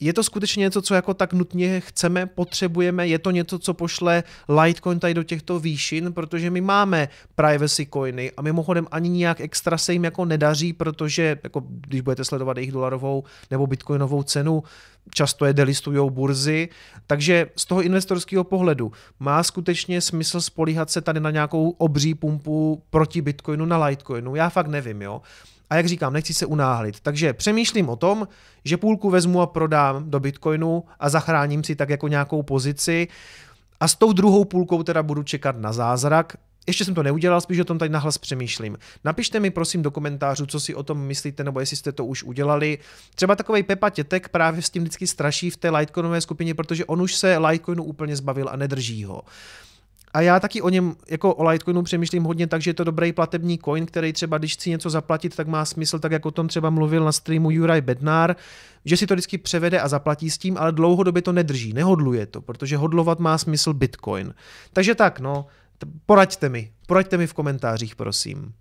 je 0.00 0.12
to 0.12 0.22
skutečně 0.22 0.60
něco, 0.60 0.82
co 0.82 0.94
jako 0.94 1.14
tak 1.14 1.32
nutně 1.32 1.80
chceme, 1.80 2.26
potřebujeme, 2.26 3.06
je 3.06 3.18
to 3.18 3.30
něco, 3.30 3.58
co 3.58 3.74
pošle 3.74 4.22
Litecoin 4.48 5.00
tady 5.00 5.14
do 5.14 5.22
těchto 5.22 5.58
výšin, 5.58 6.12
protože 6.12 6.50
my 6.50 6.60
máme 6.60 7.08
privacy 7.34 7.86
coiny 7.92 8.32
a 8.36 8.42
mimochodem 8.42 8.86
ani 8.90 9.08
nijak 9.08 9.40
extra 9.40 9.78
se 9.78 9.92
jim 9.92 10.04
jako 10.04 10.24
nedaří, 10.24 10.72
protože 10.72 11.38
jako 11.44 11.62
když 11.68 12.00
budete 12.00 12.24
sledovat 12.24 12.56
jejich 12.56 12.72
dolarovou 12.72 13.24
nebo 13.50 13.66
bitcoinovou 13.66 14.22
cenu, 14.22 14.62
často 15.14 15.44
je 15.44 15.52
delistují 15.52 16.10
burzy, 16.10 16.68
takže 17.06 17.46
z 17.56 17.66
toho 17.66 17.82
investorského 17.82 18.44
pohledu 18.44 18.92
má 19.20 19.42
skutečně 19.42 20.00
smysl 20.00 20.40
spolíhat 20.40 20.90
se 20.90 21.00
tady 21.00 21.20
na 21.20 21.30
nějakou 21.30 21.70
obří 21.70 22.14
pumpu 22.14 22.82
proti 22.90 23.22
Bitcoinu 23.22 23.64
na 23.64 23.84
Litecoinu, 23.84 24.34
já 24.34 24.48
fakt 24.50 24.66
nevím, 24.66 25.02
jo. 25.02 25.22
A 25.70 25.76
jak 25.76 25.86
říkám, 25.86 26.12
nechci 26.12 26.34
se 26.34 26.46
unáhlit. 26.46 27.00
Takže 27.00 27.32
přemýšlím 27.32 27.88
o 27.88 27.96
tom, 27.96 28.28
že 28.64 28.76
půlku 28.76 29.10
vezmu 29.10 29.40
a 29.40 29.46
prodám 29.46 30.10
do 30.10 30.20
Bitcoinu 30.20 30.84
a 31.00 31.08
zachráním 31.08 31.64
si 31.64 31.76
tak 31.76 31.88
jako 31.88 32.08
nějakou 32.08 32.42
pozici. 32.42 33.08
A 33.80 33.88
s 33.88 33.94
tou 33.94 34.12
druhou 34.12 34.44
půlkou 34.44 34.82
teda 34.82 35.02
budu 35.02 35.22
čekat 35.22 35.56
na 35.58 35.72
zázrak. 35.72 36.36
Ještě 36.66 36.84
jsem 36.84 36.94
to 36.94 37.02
neudělal, 37.02 37.40
spíš 37.40 37.58
o 37.58 37.64
tom 37.64 37.78
tady 37.78 37.88
nahlas 37.88 38.18
přemýšlím. 38.18 38.78
Napište 39.04 39.40
mi 39.40 39.50
prosím 39.50 39.82
do 39.82 39.90
komentářů, 39.90 40.46
co 40.46 40.60
si 40.60 40.74
o 40.74 40.82
tom 40.82 40.98
myslíte, 40.98 41.44
nebo 41.44 41.60
jestli 41.60 41.76
jste 41.76 41.92
to 41.92 42.04
už 42.04 42.22
udělali. 42.22 42.78
Třeba 43.14 43.36
takový 43.36 43.62
Pepa 43.62 43.90
Tětek 43.90 44.28
právě 44.28 44.62
s 44.62 44.70
tím 44.70 44.82
vždycky 44.82 45.06
straší 45.06 45.50
v 45.50 45.56
té 45.56 45.70
Litecoinové 45.70 46.20
skupině, 46.20 46.54
protože 46.54 46.84
on 46.84 47.02
už 47.02 47.14
se 47.14 47.38
Litecoinu 47.38 47.84
úplně 47.84 48.16
zbavil 48.16 48.48
a 48.48 48.56
nedrží 48.56 49.04
ho. 49.04 49.22
A 50.14 50.20
já 50.20 50.40
taky 50.40 50.62
o 50.62 50.68
něm 50.68 50.94
jako 51.10 51.34
o 51.34 51.48
Litecoinu 51.48 51.82
přemýšlím 51.82 52.24
hodně 52.24 52.46
tak, 52.46 52.62
že 52.62 52.70
je 52.70 52.74
to 52.74 52.84
dobrý 52.84 53.12
platební 53.12 53.58
coin, 53.58 53.86
který 53.86 54.12
třeba, 54.12 54.38
když 54.38 54.54
chci 54.54 54.70
něco 54.70 54.90
zaplatit, 54.90 55.36
tak 55.36 55.48
má 55.48 55.64
smysl, 55.64 55.98
tak 55.98 56.12
jako 56.12 56.28
o 56.28 56.32
tom 56.32 56.48
třeba 56.48 56.70
mluvil 56.70 57.04
na 57.04 57.12
streamu 57.12 57.50
Juraj 57.50 57.80
Bednár, 57.80 58.36
že 58.84 58.96
si 58.96 59.06
to 59.06 59.14
vždycky 59.14 59.38
převede 59.38 59.80
a 59.80 59.88
zaplatí 59.88 60.30
s 60.30 60.38
tím, 60.38 60.56
ale 60.58 60.72
dlouhodobě 60.72 61.22
to 61.22 61.32
nedrží, 61.32 61.72
nehodluje 61.72 62.26
to, 62.26 62.40
protože 62.40 62.76
hodlovat 62.76 63.18
má 63.18 63.38
smysl 63.38 63.74
Bitcoin. 63.74 64.34
Takže 64.72 64.94
tak, 64.94 65.20
no, 65.20 65.46
poraďte 66.06 66.48
mi, 66.48 66.70
poraďte 66.86 67.16
mi 67.16 67.26
v 67.26 67.34
komentářích, 67.34 67.96
prosím. 67.96 68.52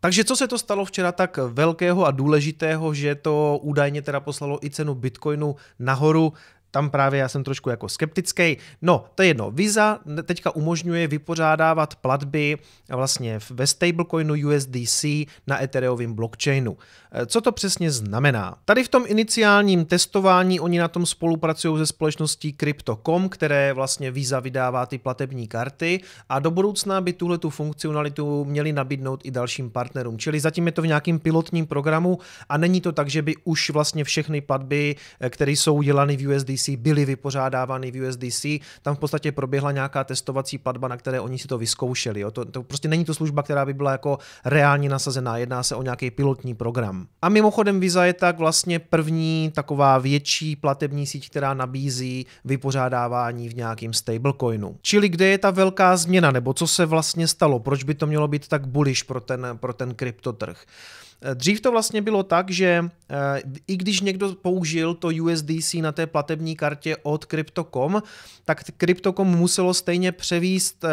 Takže 0.00 0.24
co 0.24 0.36
se 0.36 0.48
to 0.48 0.58
stalo 0.58 0.84
včera 0.84 1.12
tak 1.12 1.38
velkého 1.48 2.06
a 2.06 2.10
důležitého, 2.10 2.94
že 2.94 3.14
to 3.14 3.58
údajně 3.62 4.02
teda 4.02 4.20
poslalo 4.20 4.58
i 4.64 4.70
cenu 4.70 4.94
Bitcoinu 4.94 5.56
nahoru, 5.78 6.32
tam 6.72 6.90
právě 6.90 7.20
já 7.20 7.28
jsem 7.28 7.44
trošku 7.44 7.70
jako 7.70 7.88
skeptický. 7.88 8.56
No, 8.82 9.04
to 9.14 9.22
je 9.22 9.28
jedno. 9.28 9.50
Visa 9.50 9.98
teďka 10.24 10.56
umožňuje 10.56 11.06
vypořádávat 11.06 11.94
platby 11.96 12.58
vlastně 12.88 13.38
ve 13.50 13.66
stablecoinu 13.66 14.34
USDC 14.48 15.04
na 15.46 15.62
Ethereovém 15.62 16.14
blockchainu. 16.14 16.76
E, 17.12 17.26
co 17.26 17.40
to 17.40 17.52
přesně 17.52 17.90
znamená? 17.90 18.56
Tady 18.64 18.84
v 18.84 18.88
tom 18.88 19.04
iniciálním 19.06 19.84
testování 19.84 20.60
oni 20.60 20.78
na 20.78 20.88
tom 20.88 21.06
spolupracují 21.06 21.78
se 21.78 21.86
společností 21.86 22.52
Crypto.com, 22.52 23.28
které 23.28 23.72
vlastně 23.72 24.10
Visa 24.10 24.40
vydává 24.40 24.86
ty 24.86 24.98
platební 24.98 25.48
karty 25.48 26.00
a 26.28 26.38
do 26.38 26.50
budoucna 26.50 27.00
by 27.00 27.12
tuhle 27.12 27.38
tu 27.38 27.50
funkcionalitu 27.50 28.44
měli 28.44 28.72
nabídnout 28.72 29.20
i 29.24 29.30
dalším 29.30 29.70
partnerům. 29.70 30.18
Čili 30.18 30.40
zatím 30.40 30.66
je 30.66 30.72
to 30.72 30.82
v 30.82 30.86
nějakém 30.86 31.18
pilotním 31.18 31.66
programu 31.66 32.18
a 32.48 32.56
není 32.56 32.80
to 32.80 32.92
tak, 32.92 33.10
že 33.10 33.22
by 33.22 33.34
už 33.44 33.70
vlastně 33.70 34.04
všechny 34.04 34.40
platby, 34.40 34.96
e, 35.20 35.30
které 35.30 35.52
jsou 35.52 35.74
udělány 35.74 36.16
v 36.16 36.26
USDC, 36.26 36.61
USDC 36.62 36.80
byly 36.80 37.04
vypořádávány 37.04 37.90
v 37.90 38.08
USDC. 38.08 38.46
Tam 38.82 38.94
v 38.94 38.98
podstatě 38.98 39.32
proběhla 39.32 39.72
nějaká 39.72 40.04
testovací 40.04 40.58
platba, 40.58 40.88
na 40.88 40.96
které 40.96 41.20
oni 41.20 41.38
si 41.38 41.48
to 41.48 41.58
vyzkoušeli. 41.58 42.20
Jo. 42.20 42.30
To, 42.30 42.44
to 42.44 42.62
prostě 42.62 42.88
není 42.88 43.04
to 43.04 43.14
služba, 43.14 43.42
která 43.42 43.66
by 43.66 43.74
byla 43.74 43.92
jako 43.92 44.18
reálně 44.44 44.88
nasazená. 44.88 45.36
Jedná 45.36 45.62
se 45.62 45.74
o 45.74 45.82
nějaký 45.82 46.10
pilotní 46.10 46.54
program. 46.54 47.06
A 47.22 47.28
mimochodem 47.28 47.80
Visa 47.80 48.04
je 48.04 48.12
tak 48.12 48.38
vlastně 48.38 48.78
první 48.78 49.52
taková 49.54 49.98
větší 49.98 50.56
platební 50.56 51.06
síť, 51.06 51.30
která 51.30 51.54
nabízí 51.54 52.26
vypořádávání 52.44 53.48
v 53.48 53.56
nějakým 53.56 53.92
stablecoinu. 53.92 54.76
Čili 54.82 55.08
kde 55.08 55.26
je 55.26 55.38
ta 55.38 55.50
velká 55.50 55.96
změna, 55.96 56.30
nebo 56.30 56.54
co 56.54 56.66
se 56.66 56.86
vlastně 56.86 57.28
stalo, 57.28 57.58
proč 57.58 57.84
by 57.84 57.94
to 57.94 58.06
mělo 58.06 58.28
být 58.28 58.48
tak 58.48 58.66
bullish 58.66 59.02
pro 59.02 59.20
ten, 59.20 59.46
pro 59.54 59.72
ten 59.72 59.94
kryptotrh. 59.94 60.64
Dřív 61.34 61.60
to 61.60 61.70
vlastně 61.70 62.02
bylo 62.02 62.22
tak, 62.22 62.50
že 62.50 62.84
i 63.66 63.76
když 63.76 64.00
někdo 64.00 64.34
použil 64.34 64.94
to 64.94 65.08
USDC 65.22 65.74
na 65.74 65.92
té 65.92 66.06
platební 66.06 66.56
kartě 66.56 66.96
od 67.02 67.24
Crypto.com, 67.24 68.02
tak 68.44 68.64
Crypto.com 68.78 69.28
muselo 69.28 69.74
stejně 69.74 70.12
převíst 70.12 70.84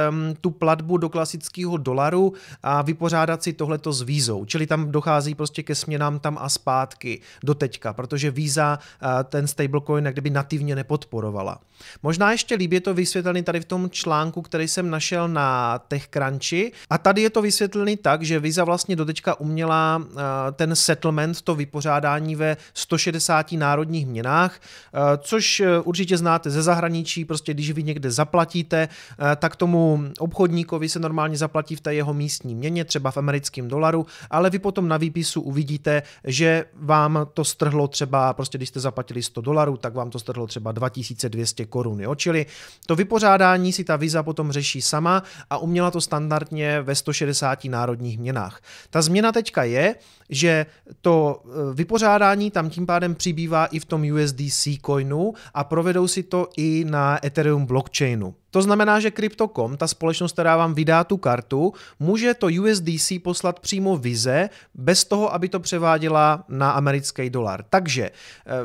tu 0.42 0.50
platbu 0.50 0.98
do 0.98 1.10
klasického 1.10 1.78
dolaru 1.78 2.34
a 2.64 2.82
vypořádat 2.82 3.44
si 3.44 3.54
tohleto 3.54 3.94
s 3.94 4.02
vízou. 4.02 4.46
Čili 4.46 4.68
tam 4.68 4.92
dochází 4.92 5.36
prostě 5.36 5.64
ke 5.64 5.76
směnám 5.76 6.20
tam 6.20 6.38
a 6.42 6.50
zpátky 6.50 7.22
do 7.44 7.54
teďka, 7.54 7.94
protože 7.94 8.32
víza 8.32 8.80
uh, 8.80 9.10
ten 9.24 9.48
stablecoin 9.48 10.06
jak 10.06 10.16
kdyby 10.16 10.30
nativně 10.30 10.76
nepodporovala. 10.76 11.60
Možná 12.04 12.32
ještě 12.32 12.56
líbě 12.56 12.78
je 12.78 12.82
to 12.82 12.94
vysvětlený 12.94 13.44
tady 13.44 13.60
v 13.60 13.66
tom 13.66 13.90
článku, 13.90 14.42
který 14.42 14.68
jsem 14.68 14.90
našel 14.90 15.28
na 15.28 15.80
TechCrunchi 15.80 16.72
a 16.90 16.98
tady 16.98 17.22
je 17.22 17.30
to 17.30 17.42
vysvětlený 17.42 17.98
tak, 17.98 18.24
že 18.24 18.40
víza 18.40 18.64
vlastně 18.64 18.96
do 18.96 19.06
teďka 19.06 19.40
uměla 19.40 19.98
uh, 19.98 20.22
ten 20.54 20.76
settlement, 20.76 21.42
to 21.42 21.56
vypořádání 21.56 22.09
ve 22.18 22.58
160 22.74 23.52
národních 23.52 24.08
měnách, 24.08 24.60
uh, 24.94 25.00
což 25.18 25.62
určitě 25.84 26.18
znáte 26.18 26.50
ze 26.50 26.62
zahraničí, 26.62 27.26
prostě 27.26 27.54
když 27.54 27.72
vy 27.72 27.84
někde 27.84 28.12
zaplatíte, 28.12 28.88
eh, 28.88 29.36
tak 29.36 29.56
tomu 29.56 30.04
obchodníkovi 30.20 30.90
se 30.90 31.00
normálně 31.00 31.38
zaplatí 31.38 31.76
v 31.76 31.82
té 31.82 31.94
jeho 31.94 32.14
místní 32.14 32.56
měně, 32.56 32.86
třeba 32.86 33.12
v 33.12 33.18
americkém 33.18 33.68
dolaru, 33.68 34.06
ale 34.30 34.50
vy 34.50 34.60
potom 34.60 34.88
na 34.88 34.98
výpisu 34.98 35.42
uvidíte, 35.42 36.04
že 36.24 36.66
vám 36.74 37.28
to 37.34 37.46
strhlo 37.46 37.88
třeba, 37.88 38.34
prostě 38.34 38.58
když 38.58 38.70
jste 38.70 38.80
zaplatili 38.80 39.24
100 39.24 39.42
dolarů, 39.42 39.78
tak 39.78 39.94
vám 39.94 40.10
to 40.10 40.20
strhlo 40.20 40.48
třeba 40.48 40.72
2200 40.72 41.66
korun. 41.66 42.02
Jo? 42.02 42.16
Čili 42.16 42.46
to 42.86 42.96
vypořádání 42.96 43.74
si 43.74 43.84
ta 43.84 43.96
Visa 43.96 44.24
potom 44.24 44.52
řeší 44.52 44.82
sama 44.82 45.24
a 45.50 45.58
uměla 45.58 45.92
to 45.92 46.02
standardně 46.02 46.82
ve 46.82 46.96
160 46.96 47.66
národních 47.66 48.20
měnách. 48.20 48.62
Ta 48.90 49.02
změna 49.02 49.32
teďka 49.32 49.64
je, 49.64 49.96
že 50.30 50.66
to 51.02 51.42
eh, 51.46 51.74
vypořádání 52.00 52.52
tam 52.52 52.70
tím 52.70 52.86
pádem 52.86 53.16
přibývá 53.16 53.66
i 53.66 53.80
v 53.80 53.86
tom 53.86 54.04
USDC 54.14 54.68
coinu 54.86 55.34
a 55.54 55.64
provedou 55.64 56.08
si 56.08 56.24
to 56.24 56.50
i 56.58 56.86
na 56.90 57.26
Ethereum 57.26 57.66
blockchainu. 57.66 58.36
To 58.52 58.62
znamená, 58.62 59.00
že 59.00 59.12
Crypto.com, 59.12 59.78
ta 59.78 59.88
společnost, 59.88 60.32
která 60.32 60.58
vám 60.58 60.74
vydá 60.74 61.04
tu 61.04 61.18
kartu, 61.18 61.74
může 62.00 62.34
to 62.34 62.48
USDC 62.48 63.12
poslat 63.24 63.60
přímo 63.60 63.98
vize, 63.98 64.50
bez 64.74 65.06
toho, 65.06 65.34
aby 65.34 65.50
to 65.50 65.60
převáděla 65.60 66.44
na 66.50 66.72
americký 66.72 67.30
dolar. 67.30 67.66
Takže 67.70 68.04
eh, 68.04 68.12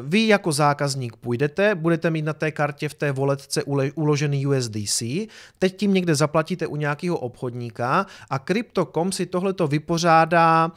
vy 0.03 0.27
jako 0.27 0.53
zákazník 0.53 1.17
půjdete, 1.17 1.75
budete 1.75 2.11
mít 2.11 2.25
na 2.25 2.33
té 2.33 2.51
kartě 2.51 2.89
v 2.89 2.95
té 2.95 3.13
voletce 3.13 3.63
uložený 3.95 4.47
USDC, 4.47 5.03
teď 5.59 5.77
tím 5.77 5.95
někde 5.95 6.15
zaplatíte 6.15 6.67
u 6.67 6.77
nějakého 6.77 7.19
obchodníka 7.19 8.07
a 8.31 8.39
Crypto.com 8.39 9.13
si 9.13 9.27
tohleto 9.27 9.67
vypořádá 9.67 10.73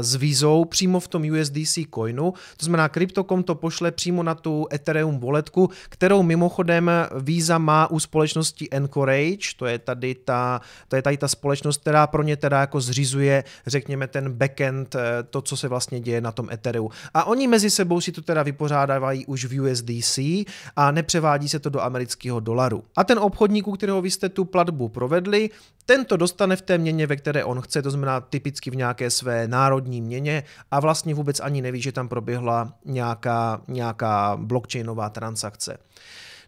s 0.00 0.14
vízou 0.14 0.64
přímo 0.64 1.00
v 1.00 1.08
tom 1.08 1.22
USDC 1.40 1.78
coinu. 1.94 2.34
To 2.56 2.64
znamená, 2.64 2.88
Crypto.com 2.88 3.42
to 3.42 3.54
pošle 3.54 3.90
přímo 3.90 4.22
na 4.22 4.34
tu 4.34 4.66
Ethereum 4.72 5.18
voletku, 5.18 5.70
kterou 5.88 6.22
mimochodem 6.22 6.90
Visa 7.20 7.58
má 7.58 7.90
u 7.90 8.00
společnosti 8.00 8.41
společnosti 8.44 8.68
Encourage, 8.70 9.54
to 9.56 9.66
je 9.66 9.78
tady 9.78 10.14
ta, 10.14 10.60
to 10.88 10.96
je 10.96 11.02
tady 11.02 11.16
ta 11.16 11.28
společnost, 11.28 11.80
která 11.80 12.06
pro 12.06 12.22
ně 12.22 12.36
teda 12.36 12.60
jako 12.60 12.80
zřizuje, 12.80 13.44
řekněme, 13.66 14.06
ten 14.06 14.32
backend, 14.32 14.94
eh, 14.94 15.22
to, 15.30 15.42
co 15.42 15.56
se 15.56 15.68
vlastně 15.68 16.00
děje 16.00 16.20
na 16.20 16.32
tom 16.32 16.50
Ethereum. 16.50 16.88
A 17.14 17.24
oni 17.24 17.48
mezi 17.48 17.70
sebou 17.70 18.00
si 18.00 18.12
to 18.12 18.22
teda 18.22 18.42
vypořádávají 18.42 19.26
už 19.26 19.44
v 19.44 19.60
USDC 19.60 20.46
a 20.76 20.90
nepřevádí 20.90 21.48
se 21.48 21.58
to 21.58 21.70
do 21.70 21.80
amerického 21.80 22.40
dolaru. 22.40 22.84
A 22.96 23.04
ten 23.04 23.18
obchodník, 23.18 23.68
u 23.68 23.72
kterého 23.72 24.02
vy 24.02 24.10
jste 24.10 24.28
tu 24.28 24.44
platbu 24.44 24.88
provedli, 24.88 25.50
ten 25.86 26.04
to 26.04 26.16
dostane 26.16 26.56
v 26.56 26.62
té 26.62 26.78
měně, 26.78 27.06
ve 27.06 27.16
které 27.16 27.44
on 27.44 27.60
chce, 27.60 27.82
to 27.82 27.90
znamená 27.90 28.20
typicky 28.20 28.70
v 28.70 28.76
nějaké 28.76 29.10
své 29.10 29.48
národní 29.48 30.00
měně 30.00 30.44
a 30.70 30.80
vlastně 30.80 31.14
vůbec 31.14 31.40
ani 31.40 31.62
neví, 31.62 31.82
že 31.82 31.92
tam 31.92 32.08
proběhla 32.08 32.72
nějaká, 32.84 33.62
nějaká 33.68 34.36
blockchainová 34.36 35.10
transakce. 35.10 35.78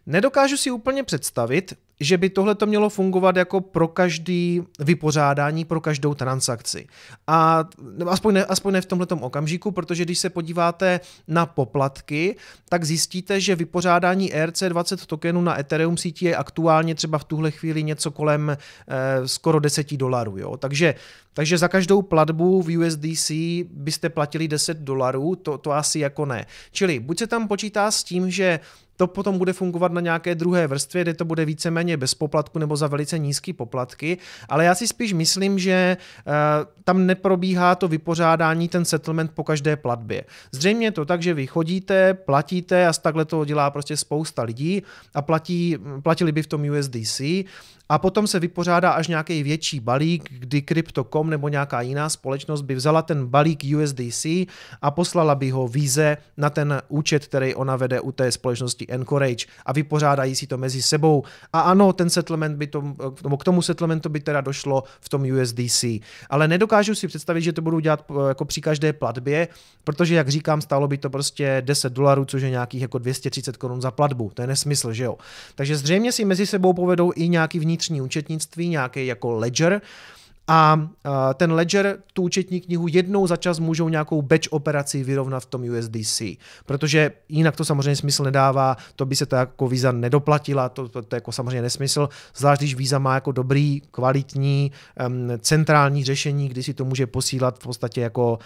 Nedokážu 0.05 0.57
si 0.57 0.71
úplně 0.71 1.03
představit, 1.03 1.73
že 1.99 2.17
by 2.17 2.29
tohle 2.29 2.55
to 2.55 2.65
mělo 2.65 2.89
fungovat 2.89 3.35
jako 3.35 3.61
pro 3.61 3.87
každý 3.87 4.61
vypořádání, 4.79 5.65
pro 5.65 5.81
každou 5.81 6.13
transakci. 6.13 6.87
A 7.27 7.63
aspoň 8.07 8.33
ne, 8.33 8.45
aspoň 8.45 8.73
ne 8.73 8.81
v 8.81 8.85
tomto 8.85 9.15
okamžiku, 9.15 9.71
protože 9.71 10.05
když 10.05 10.19
se 10.19 10.29
podíváte 10.29 10.99
na 11.27 11.45
poplatky, 11.45 12.35
tak 12.69 12.83
zjistíte, 12.83 13.41
že 13.41 13.55
vypořádání 13.55 14.33
ERC20 14.33 15.05
tokenů 15.05 15.41
na 15.41 15.59
Ethereum 15.59 15.97
síti 15.97 16.25
je 16.25 16.35
aktuálně 16.35 16.95
třeba 16.95 17.17
v 17.17 17.23
tuhle 17.23 17.51
chvíli 17.51 17.83
něco 17.83 18.11
kolem 18.11 18.49
eh, 18.49 19.27
skoro 19.27 19.59
10 19.59 19.97
dolarů. 19.97 20.37
Jo? 20.37 20.57
Takže, 20.57 20.95
takže 21.35 21.57
za 21.57 21.67
každou 21.67 22.01
platbu 22.01 22.61
v 22.61 22.77
USDC 22.77 23.31
byste 23.71 24.09
platili 24.09 24.47
10 24.47 24.77
dolarů, 24.77 25.35
to, 25.35 25.57
to 25.57 25.71
asi 25.71 25.99
jako 25.99 26.25
ne. 26.25 26.45
Čili 26.71 26.99
buď 26.99 27.19
se 27.19 27.27
tam 27.27 27.47
počítá 27.47 27.91
s 27.91 28.03
tím, 28.03 28.31
že 28.31 28.59
to 28.97 29.07
potom 29.07 29.37
bude 29.37 29.53
fungovat 29.53 29.91
na 29.91 30.01
nějaké 30.01 30.35
druhé 30.35 30.67
vrstvě, 30.67 31.03
kde 31.03 31.13
to 31.13 31.25
bude 31.25 31.45
víceméně 31.45 31.97
bez 31.97 32.13
poplatku 32.13 32.59
nebo 32.59 32.77
za 32.77 32.87
velice 32.87 33.19
nízké 33.19 33.53
poplatky, 33.53 34.17
ale 34.49 34.65
já 34.65 34.75
si 34.75 34.87
spíš 34.87 35.13
myslím, 35.13 35.59
že 35.59 35.97
uh, 36.27 36.33
tam 36.83 37.05
neprobíhá 37.05 37.75
to 37.75 37.87
vypořádání, 37.87 38.69
ten 38.69 38.85
settlement 38.85 39.31
po 39.31 39.43
každé 39.43 39.75
platbě. 39.75 40.23
Zřejmě 40.51 40.87
je 40.87 40.91
to 40.91 41.05
tak, 41.05 41.21
že 41.21 41.33
vy 41.33 41.47
chodíte, 41.47 42.13
platíte 42.13 42.87
a 42.87 42.93
takhle 42.93 43.25
to 43.25 43.45
dělá 43.45 43.69
prostě 43.71 43.97
spousta 43.97 44.43
lidí 44.43 44.83
a 45.13 45.21
platí, 45.21 45.77
platili 46.03 46.31
by 46.31 46.41
v 46.41 46.47
tom 46.47 46.69
USDC 46.69 47.21
a 47.89 47.97
potom 47.97 48.27
se 48.27 48.39
vypořádá 48.39 48.91
až 48.91 49.07
nějaký 49.07 49.43
větší 49.43 49.79
balík, 49.79 50.29
kdy 50.39 50.61
Crypto.com 50.61 51.29
nebo 51.29 51.49
nějaká 51.49 51.81
jiná 51.81 52.09
společnost 52.09 52.61
by 52.61 52.75
vzala 52.75 53.01
ten 53.01 53.27
balík 53.27 53.63
USDC 53.77 54.25
a 54.81 54.91
poslala 54.91 55.35
by 55.35 55.49
ho 55.49 55.67
víze 55.67 56.17
na 56.37 56.49
ten 56.49 56.81
účet, 56.87 57.25
který 57.25 57.55
ona 57.55 57.75
vede 57.75 57.99
u 57.99 58.11
té 58.11 58.31
společnosti 58.31 58.85
Encourage 58.89 59.45
a 59.65 59.73
vypořádají 59.73 60.35
si 60.35 60.47
to 60.47 60.57
mezi 60.57 60.81
sebou. 60.81 61.23
A 61.53 61.59
ano, 61.59 61.93
ten 61.93 62.09
settlement 62.09 62.57
by 62.57 62.67
to, 62.67 62.83
nebo 63.23 63.37
k 63.37 63.43
tomu 63.43 63.61
settlementu 63.61 64.09
by 64.09 64.19
teda 64.19 64.41
došlo 64.41 64.83
v 64.99 65.09
tom 65.09 65.23
USDC. 65.41 65.85
Ale 66.29 66.47
nedokážu 66.47 66.95
si 66.95 67.07
představit, 67.07 67.41
že 67.41 67.53
to 67.53 67.61
budou 67.61 67.79
dělat 67.79 68.05
eh, 68.09 68.27
jako 68.27 68.45
při 68.45 68.61
každé 68.61 68.93
platbě, 68.93 69.47
protože, 69.83 70.15
jak 70.15 70.29
říkám, 70.29 70.61
stálo 70.61 70.87
by 70.87 70.97
to 70.97 71.09
prostě 71.09 71.61
10 71.65 71.93
dolarů, 71.93 72.25
což 72.25 72.41
je 72.41 72.49
nějakých 72.49 72.81
jako 72.81 72.97
230 72.97 73.57
korun 73.57 73.81
za 73.81 73.91
platbu. 73.91 74.31
To 74.33 74.41
je 74.41 74.47
nesmysl, 74.47 74.93
že 74.93 75.03
jo? 75.03 75.17
Takže 75.55 75.77
zřejmě 75.77 76.11
si 76.11 76.25
mezi 76.25 76.45
sebou 76.45 76.73
povedou 76.73 77.11
i 77.15 77.29
nějaký 77.29 77.59
vnitřní 77.75 78.01
účetnictví, 78.01 78.69
nějaký 78.69 79.07
jako 79.07 79.31
ledger, 79.31 79.81
a 80.47 80.89
ten 81.33 81.51
Ledger, 81.51 81.97
tu 82.13 82.21
účetní 82.21 82.61
knihu, 82.61 82.87
jednou 82.87 83.27
za 83.27 83.35
čas 83.35 83.59
můžou 83.59 83.89
nějakou 83.89 84.21
batch 84.21 84.47
operaci 84.49 85.03
vyrovnat 85.03 85.39
v 85.39 85.45
tom 85.45 85.61
USDC, 85.61 86.21
protože 86.65 87.11
jinak 87.29 87.55
to 87.55 87.65
samozřejmě 87.65 87.95
smysl 87.95 88.23
nedává, 88.23 88.77
to 88.95 89.05
by 89.05 89.15
se 89.15 89.25
to 89.25 89.35
jako 89.35 89.67
Visa 89.67 89.91
nedoplatila, 89.91 90.69
to, 90.69 90.89
to, 90.89 91.01
to 91.01 91.15
je 91.15 91.17
jako 91.17 91.31
samozřejmě 91.31 91.61
nesmysl, 91.61 92.09
zvlášť 92.35 92.61
když 92.61 92.75
Visa 92.75 92.99
má 92.99 93.13
jako 93.13 93.31
dobrý, 93.31 93.81
kvalitní, 93.91 94.71
um, 95.07 95.29
centrální 95.39 96.03
řešení, 96.03 96.49
kdy 96.49 96.63
si 96.63 96.73
to 96.73 96.85
může 96.85 97.07
posílat 97.07 97.59
v 97.59 97.63
podstatě 97.63 98.01
jako 98.01 98.39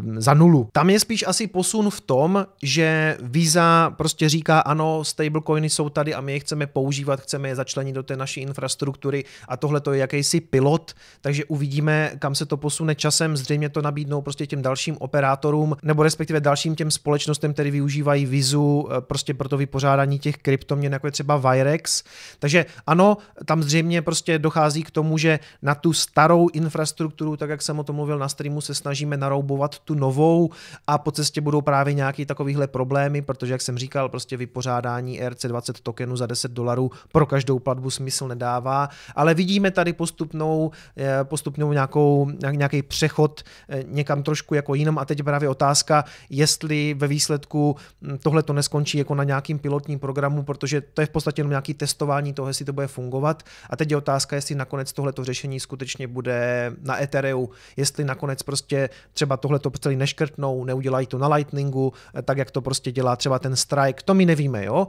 um, 0.00 0.20
za 0.20 0.34
nulu. 0.34 0.68
Tam 0.72 0.90
je 0.90 1.00
spíš 1.00 1.24
asi 1.26 1.46
posun 1.46 1.90
v 1.90 2.00
tom, 2.00 2.46
že 2.62 3.16
Visa 3.22 3.94
prostě 3.96 4.28
říká, 4.28 4.60
ano, 4.60 5.04
stablecoiny 5.04 5.70
jsou 5.70 5.88
tady 5.88 6.14
a 6.14 6.20
my 6.20 6.32
je 6.32 6.40
chceme 6.40 6.66
používat, 6.66 7.20
chceme 7.20 7.48
je 7.48 7.56
začlenit 7.56 7.94
do 7.94 8.02
té 8.02 8.16
naší 8.16 8.40
infrastruktury 8.40 9.24
a 9.48 9.56
tohle 9.56 9.80
to 9.80 9.92
je 9.92 10.00
jakýsi 10.00 10.40
pilot, 10.40 10.92
takže 11.20 11.43
uvidíme, 11.44 12.12
kam 12.18 12.34
se 12.34 12.46
to 12.46 12.56
posune 12.56 12.94
časem, 12.94 13.36
zřejmě 13.36 13.68
to 13.68 13.82
nabídnou 13.82 14.22
prostě 14.22 14.46
těm 14.46 14.62
dalším 14.62 14.96
operátorům, 15.00 15.76
nebo 15.82 16.02
respektive 16.02 16.40
dalším 16.40 16.74
těm 16.74 16.90
společnostem, 16.90 17.52
které 17.52 17.70
využívají 17.70 18.26
Vizu 18.26 18.88
eh, 18.90 19.00
prostě 19.00 19.34
pro 19.34 19.48
to 19.48 19.56
vypořádání 19.56 20.18
těch 20.18 20.36
kryptoměn, 20.36 20.92
jako 20.92 21.06
je 21.06 21.10
třeba 21.10 21.36
Virex. 21.36 22.02
Takže 22.38 22.66
ano, 22.86 23.16
tam 23.44 23.62
zřejmě 23.62 24.02
prostě 24.02 24.38
dochází 24.38 24.82
k 24.82 24.90
tomu, 24.90 25.18
že 25.18 25.38
na 25.62 25.74
tu 25.74 25.92
starou 25.92 26.48
infrastrukturu, 26.52 27.36
tak 27.36 27.50
jak 27.50 27.62
jsem 27.62 27.78
o 27.78 27.84
tom 27.84 27.96
mluvil 27.96 28.18
na 28.18 28.28
streamu, 28.28 28.60
se 28.60 28.74
snažíme 28.74 29.16
naroubovat 29.16 29.78
tu 29.78 29.94
novou 29.94 30.50
a 30.86 30.98
po 30.98 31.10
cestě 31.10 31.40
budou 31.40 31.60
právě 31.60 31.94
nějaké 31.94 32.26
takovéhle 32.26 32.66
problémy, 32.66 33.22
protože 33.22 33.52
jak 33.52 33.62
jsem 33.62 33.78
říkal, 33.78 34.08
prostě 34.08 34.36
vypořádání 34.36 35.22
ERC20 35.22 35.72
tokenu 35.82 36.16
za 36.16 36.26
10 36.26 36.52
dolarů 36.52 36.90
pro 37.12 37.26
každou 37.26 37.58
platbu 37.58 37.90
smysl 37.90 38.28
nedává, 38.28 38.88
ale 39.14 39.34
vidíme 39.34 39.70
tady 39.70 39.92
postupnou 39.92 40.70
eh, 40.96 41.24
postupnou 41.34 41.72
nějakou, 41.72 42.30
nějaký 42.50 42.82
přechod 42.82 43.42
eh, 43.68 43.84
někam 43.86 44.22
trošku 44.22 44.54
jako 44.54 44.74
jinam. 44.74 44.98
A 44.98 45.04
teď 45.04 45.22
právě 45.22 45.48
otázka, 45.48 46.04
jestli 46.30 46.94
ve 46.94 47.06
výsledku 47.06 47.76
hm, 48.02 48.18
tohle 48.22 48.42
to 48.42 48.52
neskončí 48.52 48.98
jako 48.98 49.14
na 49.14 49.24
nějakým 49.24 49.58
pilotním 49.58 49.98
programu, 49.98 50.42
protože 50.42 50.80
to 50.80 51.00
je 51.00 51.06
v 51.06 51.10
podstatě 51.10 51.40
jenom 51.40 51.50
nějaký 51.50 51.74
testování 51.74 52.32
toho, 52.32 52.48
jestli 52.48 52.64
to 52.64 52.72
bude 52.72 52.86
fungovat. 52.86 53.42
A 53.70 53.76
teď 53.76 53.90
je 53.90 53.96
otázka, 53.96 54.36
jestli 54.36 54.54
nakonec 54.54 54.92
tohleto 54.92 55.24
řešení 55.24 55.60
skutečně 55.60 56.06
bude 56.06 56.72
na 56.82 57.02
Ethereu, 57.02 57.50
jestli 57.76 58.04
nakonec 58.04 58.42
prostě 58.42 58.90
třeba 59.12 59.36
tohleto 59.36 59.70
celý 59.70 59.96
neškrtnou, 59.96 60.64
neudělají 60.64 61.06
to 61.06 61.18
na 61.18 61.28
Lightningu, 61.34 61.92
eh, 62.14 62.22
tak 62.22 62.38
jak 62.38 62.50
to 62.50 62.62
prostě 62.62 62.92
dělá 62.92 63.16
třeba 63.16 63.38
ten 63.38 63.56
Strike, 63.56 64.02
to 64.04 64.14
my 64.14 64.26
nevíme, 64.26 64.64
jo. 64.64 64.86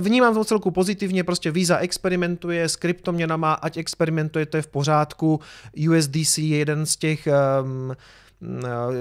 Vnímám 0.00 0.34
to 0.34 0.44
celku 0.44 0.70
pozitivně, 0.70 1.24
prostě 1.24 1.50
Visa 1.50 1.78
experimentuje 1.78 2.68
s 2.68 2.76
kryptoměnama, 2.76 3.52
ať 3.52 3.76
experimentuje, 3.76 4.46
to 4.46 4.56
je 4.56 4.62
v 4.62 4.66
pořádku. 4.66 5.40
USDC 5.88 6.38
je 6.38 6.56
jeden 6.56 6.86
z 6.86 6.96
těch 6.96 7.28
um, 7.62 7.96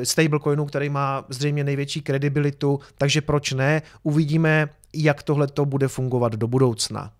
stablecoinů, 0.03 0.65
který 0.65 0.89
má 0.89 1.25
zřejmě 1.29 1.63
největší 1.63 2.01
kredibilitu, 2.01 2.79
takže 2.98 3.21
proč 3.21 3.51
ne? 3.51 3.81
Uvidíme, 4.03 4.69
jak 4.93 5.24
tohle 5.24 5.48
to 5.48 5.65
bude 5.65 5.88
fungovat 5.88 6.33
do 6.33 6.48
budoucna. 6.48 7.12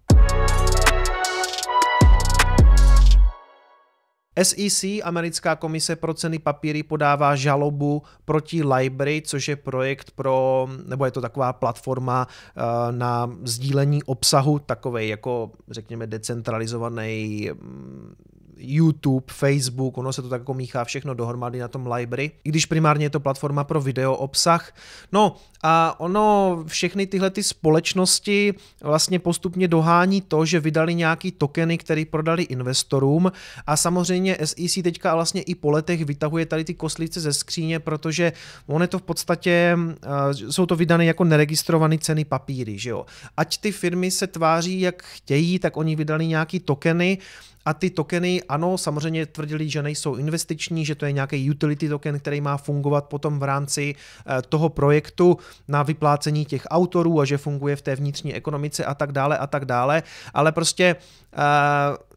SEC, 4.44 4.84
americká 5.04 5.56
komise 5.56 5.96
pro 5.96 6.14
ceny 6.14 6.40
papíry, 6.40 6.84
podává 6.84 7.36
žalobu 7.36 8.04
proti 8.26 8.64
Library, 8.64 9.22
což 9.26 9.48
je 9.48 9.56
projekt 9.56 10.12
pro, 10.12 10.68
nebo 10.86 11.06
je 11.06 11.12
to 11.12 11.22
taková 11.22 11.54
platforma 11.54 12.28
eh, 12.28 12.62
na 12.92 13.32
sdílení 13.44 14.04
obsahu, 14.04 14.60
takovej 14.60 15.10
jako, 15.10 15.52
řekněme, 15.70 16.08
decentralizovaný 16.08 17.50
mm, 17.54 18.16
YouTube, 18.60 19.26
Facebook, 19.28 19.98
ono 19.98 20.14
se 20.14 20.22
to 20.22 20.30
tak 20.30 20.42
jako 20.42 20.54
míchá 20.54 20.84
všechno 20.84 21.14
dohromady 21.14 21.60
na 21.60 21.68
tom 21.68 21.92
library, 21.92 22.32
i 22.44 22.50
když 22.50 22.66
primárně 22.66 23.06
je 23.06 23.10
to 23.10 23.20
platforma 23.20 23.64
pro 23.64 23.82
video 23.82 24.16
obsah. 24.16 24.76
No 25.12 25.36
a 25.64 26.00
ono, 26.00 26.58
všechny 26.68 27.08
tyhle 27.08 27.30
ty 27.30 27.44
společnosti 27.44 28.54
vlastně 28.84 29.20
postupně 29.20 29.68
dohání 29.68 30.22
to, 30.22 30.46
že 30.46 30.60
vydali 30.60 30.96
nějaký 30.96 31.32
tokeny, 31.32 31.78
které 31.78 32.04
prodali 32.06 32.44
investorům 32.44 33.32
a 33.68 33.78
samozřejmě 33.78 34.38
SEC 34.44 34.84
teďka 34.84 35.16
vlastně 35.16 35.42
i 35.42 35.56
po 35.56 35.72
letech 35.72 36.06
vytahuje 36.06 36.46
tady 36.46 36.64
ty 36.64 36.74
koslice 36.74 37.20
ze 37.20 37.34
skříně, 37.34 37.80
protože 37.80 38.34
on 38.68 38.82
je 38.82 38.88
to 38.88 39.00
v 39.00 39.02
podstatě, 39.02 39.78
uh, 39.78 40.52
jsou 40.52 40.66
to 40.66 40.76
vydané 40.76 41.06
jako 41.06 41.24
neregistrované 41.24 41.98
ceny 41.98 42.26
papíry, 42.26 42.80
že 42.80 42.90
jo. 42.90 43.06
Ať 43.38 43.58
ty 43.58 43.72
firmy 43.72 44.12
se 44.12 44.28
tváří 44.28 44.82
jak 44.82 45.04
chtějí, 45.04 45.60
tak 45.60 45.78
oni 45.78 45.96
vydali 45.96 46.28
nějaký 46.28 46.60
tokeny, 46.60 47.18
a 47.66 47.74
ty 47.74 47.90
tokeny, 47.90 48.42
ano, 48.50 48.78
samozřejmě 48.78 49.26
tvrdili, 49.26 49.70
že 49.70 49.84
nejsou 49.84 50.16
investiční, 50.16 50.86
že 50.86 50.96
to 50.96 51.06
je 51.06 51.12
nějaký 51.12 51.50
utility 51.52 51.90
token, 51.90 52.20
který 52.20 52.42
má 52.42 52.58
fungovat 52.58 53.06
potom 53.06 53.40
v 53.40 53.44
rámci 53.44 53.96
eh, 53.96 54.42
toho 54.50 54.70
projektu 54.70 55.38
na 55.68 55.84
vyplácení 55.84 56.46
těch 56.46 56.68
autorů 56.70 57.20
a 57.20 57.26
že 57.26 57.38
funguje 57.38 57.76
v 57.76 57.82
té 57.82 57.96
vnitřní 57.96 58.34
ekonomice 58.34 58.86
a 58.86 58.94
tak 58.94 59.12
dále 59.12 59.38
a 59.38 59.48
tak 59.48 59.66
dále, 59.66 60.04
ale 60.34 60.52
prostě 60.52 60.96
uh, 60.96 62.09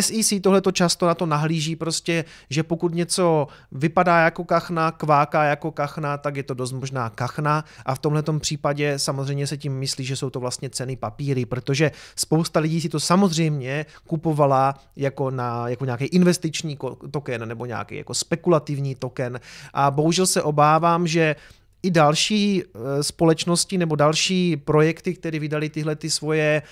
SEC 0.00 0.40
tohleto 0.42 0.72
často 0.72 1.06
na 1.06 1.14
to 1.14 1.26
nahlíží 1.26 1.76
prostě, 1.76 2.24
že 2.50 2.62
pokud 2.62 2.94
něco 2.94 3.46
vypadá 3.72 4.18
jako 4.18 4.44
kachna, 4.44 4.90
kváká 4.90 5.44
jako 5.44 5.70
kachna, 5.72 6.18
tak 6.18 6.36
je 6.36 6.42
to 6.42 6.54
dost 6.54 6.72
možná 6.72 7.10
kachna. 7.10 7.64
A 7.86 7.94
v 7.94 7.98
tomhle 7.98 8.22
případě 8.38 8.98
samozřejmě 8.98 9.46
se 9.46 9.56
tím 9.56 9.78
myslí, 9.78 10.04
že 10.04 10.16
jsou 10.16 10.30
to 10.30 10.40
vlastně 10.40 10.70
ceny 10.70 10.96
papíry, 10.96 11.46
protože 11.46 11.90
spousta 12.16 12.60
lidí 12.60 12.80
si 12.80 12.88
to 12.88 13.00
samozřejmě 13.00 13.86
kupovala 14.06 14.74
jako, 14.96 15.30
na, 15.30 15.68
jako 15.68 15.84
nějaký 15.84 16.04
investiční 16.04 16.78
token 17.10 17.48
nebo 17.48 17.66
nějaký 17.66 17.96
jako 17.96 18.14
spekulativní 18.14 18.94
token. 18.94 19.40
A 19.74 19.90
bohužel 19.90 20.26
se 20.26 20.42
obávám, 20.42 21.06
že 21.06 21.36
i 21.82 21.90
další 21.90 22.62
eh, 22.62 23.02
společnosti 23.02 23.78
nebo 23.78 23.96
další 23.96 24.56
projekty, 24.56 25.14
které 25.14 25.38
vydali 25.38 25.68
tyhle 25.70 25.96
ty 25.96 26.10
svoje 26.10 26.62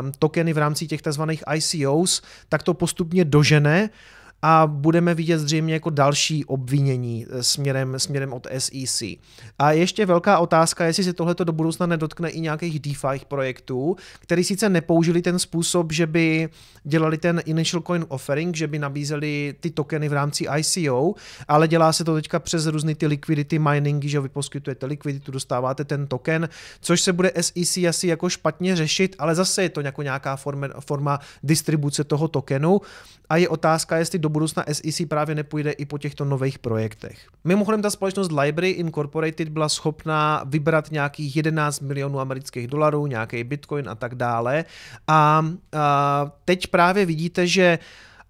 um, 0.00 0.12
tokeny 0.18 0.52
v 0.52 0.58
rámci 0.58 0.86
těch 0.86 1.02
tzv. 1.02 1.22
ICOs, 1.54 2.22
tak 2.48 2.62
to 2.62 2.74
postupně 2.74 3.24
dožene 3.24 3.90
a 4.46 4.66
budeme 4.66 5.14
vidět 5.14 5.38
zřejmě 5.38 5.74
jako 5.74 5.90
další 5.90 6.44
obvinění 6.44 7.26
eh, 7.30 7.42
směrem, 7.42 7.98
směrem 7.98 8.32
od 8.32 8.46
SEC. 8.58 9.02
A 9.58 9.72
ještě 9.72 10.06
velká 10.06 10.38
otázka, 10.38 10.84
jestli 10.84 11.04
se 11.04 11.12
tohleto 11.12 11.44
do 11.44 11.52
budoucna 11.52 11.86
nedotkne 11.86 12.30
i 12.30 12.40
nějakých 12.40 12.80
DeFi 12.80 13.24
projektů, 13.28 13.96
který 14.20 14.44
sice 14.44 14.68
nepoužili 14.68 15.22
ten 15.22 15.38
způsob, 15.38 15.92
že 15.92 16.06
by 16.06 16.48
dělali 16.84 17.18
ten 17.18 17.42
initial 17.44 17.82
coin 17.82 18.04
offering, 18.08 18.56
že 18.56 18.66
by 18.66 18.78
nabízeli 18.78 19.54
ty 19.60 19.70
tokeny 19.70 20.08
v 20.08 20.12
rámci 20.12 20.46
ICO, 20.58 21.14
ale 21.48 21.68
dělá 21.68 21.92
se 21.92 22.04
to 22.04 22.14
teďka 22.14 22.38
přes 22.38 22.66
různé 22.66 22.94
ty 22.94 23.06
liquidity 23.06 23.58
miningy, 23.58 24.08
že 24.08 24.20
vy 24.20 24.28
poskytujete 24.28 24.86
likviditu, 24.86 25.32
dostáváte 25.32 25.84
ten 25.84 26.06
token, 26.06 26.48
což 26.80 27.00
se 27.00 27.12
bude 27.12 27.32
SEC 27.40 27.76
asi 27.76 28.08
jako 28.08 28.28
špatně 28.28 28.76
řešit, 28.76 29.16
ale 29.18 29.34
zase 29.34 29.62
je 29.62 29.68
to 29.68 29.80
jako 29.80 30.02
nějaká 30.02 30.36
forma, 30.36 30.68
forma 30.80 31.20
distribuce 31.42 32.04
toho 32.04 32.28
tokenu 32.28 32.80
a 33.28 33.36
je 33.36 33.48
otázka, 33.48 33.96
jestli 33.96 34.18
do 34.18 34.33
budoucna 34.34 34.64
SEC 34.72 35.08
právě 35.08 35.34
nepůjde 35.34 35.70
i 35.70 35.84
po 35.84 35.98
těchto 35.98 36.24
nových 36.24 36.58
projektech. 36.58 37.18
Mimochodem 37.44 37.82
ta 37.82 37.90
společnost 37.90 38.32
Library 38.32 38.70
Incorporated 38.70 39.48
byla 39.48 39.68
schopná 39.68 40.42
vybrat 40.46 40.90
nějakých 40.90 41.36
11 41.36 41.80
milionů 41.80 42.20
amerických 42.20 42.66
dolarů, 42.66 43.06
nějaký 43.06 43.44
bitcoin 43.44 43.88
a 43.88 43.94
tak 43.94 44.14
dále. 44.14 44.64
A, 45.08 45.46
a 45.72 46.32
teď 46.44 46.66
právě 46.66 47.06
vidíte, 47.06 47.46
že 47.46 47.78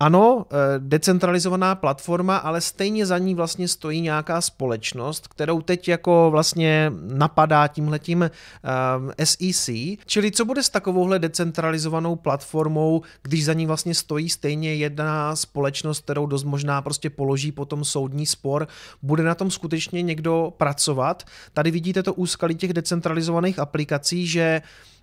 ano, 0.01 0.47
eh, 0.51 0.55
decentralizovaná 0.79 1.75
platforma, 1.75 2.37
ale 2.37 2.61
stejně 2.61 3.07
za 3.07 3.19
ní 3.19 3.35
vlastně 3.35 3.69
stojí 3.69 4.01
nějaká 4.01 4.41
společnost, 4.41 5.29
kterou 5.29 5.61
teď 5.61 5.89
jako 5.89 6.29
vlastně 6.31 6.93
napadá 7.03 7.69
tímhletím 7.69 8.23
eh, 8.23 9.27
SEC. 9.27 9.71
Čili 10.07 10.31
co 10.33 10.45
bude 10.45 10.63
s 10.63 10.69
takovouhle 10.69 11.19
decentralizovanou 11.19 12.17
platformou, 12.17 13.03
když 13.23 13.45
za 13.45 13.53
ní 13.53 13.67
vlastně 13.67 13.95
stojí 13.95 14.31
stejně 14.31 14.75
jedna 14.75 15.37
společnost, 15.37 16.05
kterou 16.05 16.27
dost 16.27 16.45
možná 16.45 16.83
prostě 16.83 17.11
položí 17.11 17.53
potom 17.53 17.85
soudní 17.85 18.27
spor, 18.27 18.69
bude 19.03 19.23
na 19.23 19.35
tom 19.35 19.51
skutečně 19.51 20.03
někdo 20.03 20.53
pracovat? 20.57 21.23
Tady 21.53 21.71
vidíte 21.71 22.03
to 22.03 22.15
úskalí 22.15 22.55
těch 22.55 22.73
decentralizovaných 22.73 23.59
aplikací, 23.59 24.27
že 24.27 24.63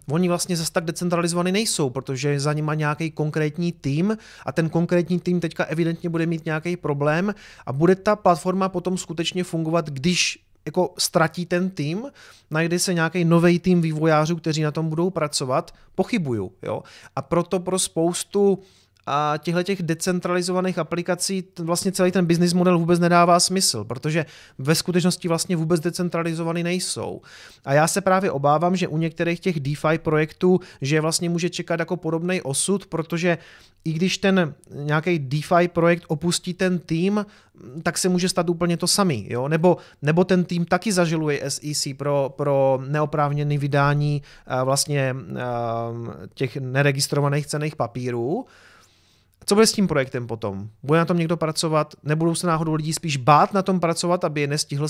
oni 0.10 0.28
vlastně 0.28 0.58
zase 0.58 0.72
tak 0.72 0.86
decentralizovaný 0.86 1.52
nejsou, 1.52 1.90
protože 1.90 2.40
za 2.40 2.54
nima 2.54 2.74
nějaký 2.74 3.12
konkrétní 3.12 3.72
tým 3.72 4.18
a 4.46 4.52
ten 4.52 4.70
konkrétní 4.70 5.20
tým 5.20 5.40
teďka 5.40 5.64
evidentně 5.64 6.10
bude 6.10 6.26
mít 6.26 6.46
nějaký 6.46 6.78
problém 6.78 7.36
a 7.66 7.74
bude 7.74 7.96
ta 7.96 8.16
platforma 8.16 8.70
potom 8.70 8.98
skutečně 8.98 9.44
fungovat, 9.44 9.90
když 9.90 10.40
jako 10.66 10.94
ztratí 10.98 11.46
ten 11.46 11.70
tým, 11.70 12.04
najde 12.52 12.80
se 12.80 12.94
nějaký 12.94 13.26
nový 13.26 13.60
tým 13.60 13.82
vývojářů, 13.82 14.36
kteří 14.36 14.62
na 14.62 14.72
tom 14.72 14.90
budou 14.90 15.10
pracovat, 15.10 15.74
pochybuju. 15.96 16.52
Jo? 16.62 16.84
A 17.16 17.22
proto 17.22 17.60
pro 17.60 17.80
spoustu 17.80 18.60
a 19.06 19.34
těchto 19.38 19.64
těch 19.64 19.84
decentralizovaných 19.84 20.78
aplikací 20.78 21.44
vlastně 21.60 21.92
celý 21.92 22.12
ten 22.12 22.26
business 22.26 22.54
model 22.54 22.80
vůbec 22.80 23.00
nedává 23.00 23.40
smysl, 23.40 23.84
protože 23.84 24.26
ve 24.58 24.76
skutečnosti 24.76 25.28
vlastně 25.28 25.56
vůbec 25.56 25.82
decentralizovaný 25.82 26.64
nejsou. 26.64 27.22
A 27.66 27.74
já 27.74 27.88
se 27.88 28.02
právě 28.02 28.32
obávám, 28.32 28.76
že 28.76 28.88
u 28.88 28.98
některých 28.98 29.40
těch 29.40 29.60
DeFi 29.60 29.98
projektů, 29.98 30.60
že 30.82 31.02
vlastně 31.02 31.30
může 31.30 31.50
čekat 31.50 31.80
jako 31.80 31.98
podobný 31.98 32.42
osud, 32.42 32.86
protože 32.86 33.38
i 33.86 33.94
když 33.94 34.18
ten 34.18 34.54
nějaký 34.74 35.20
DeFi 35.20 35.68
projekt 35.68 36.04
opustí 36.08 36.54
ten 36.54 36.80
tým, 36.80 37.26
tak 37.84 37.98
se 37.98 38.10
může 38.10 38.30
stát 38.30 38.50
úplně 38.50 38.78
to 38.78 38.88
samý, 38.88 39.26
jo? 39.30 39.48
Nebo, 39.48 39.78
nebo 40.02 40.24
ten 40.24 40.44
tým 40.44 40.66
taky 40.66 40.92
zažiluje 40.92 41.42
SEC 41.48 41.88
pro, 41.98 42.34
pro 42.38 42.80
neoprávněné 42.88 43.58
vydání 43.58 44.22
vlastně 44.64 45.16
těch 46.34 46.58
neregistrovaných 46.58 47.48
cených 47.48 47.76
papírů, 47.76 48.46
co 49.45 49.56
bude 49.56 49.67
s 49.67 49.71
tím 49.71 49.88
projektem 49.88 50.27
potom? 50.27 50.69
Bude 50.84 50.99
na 50.99 51.06
tom 51.06 51.17
někdo 51.17 51.38
pracovat? 51.38 51.93
Nebudou 52.04 52.36
se 52.36 52.47
náhodou 52.47 52.73
lidi 52.73 52.93
spíš 52.93 53.17
bát 53.17 53.54
na 53.54 53.62
tom 53.62 53.80
pracovat, 53.80 54.23
aby 54.23 54.41
je 54.41 54.47
nestihl 54.47 54.88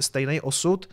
stejný 0.00 0.40
osud? 0.42 0.88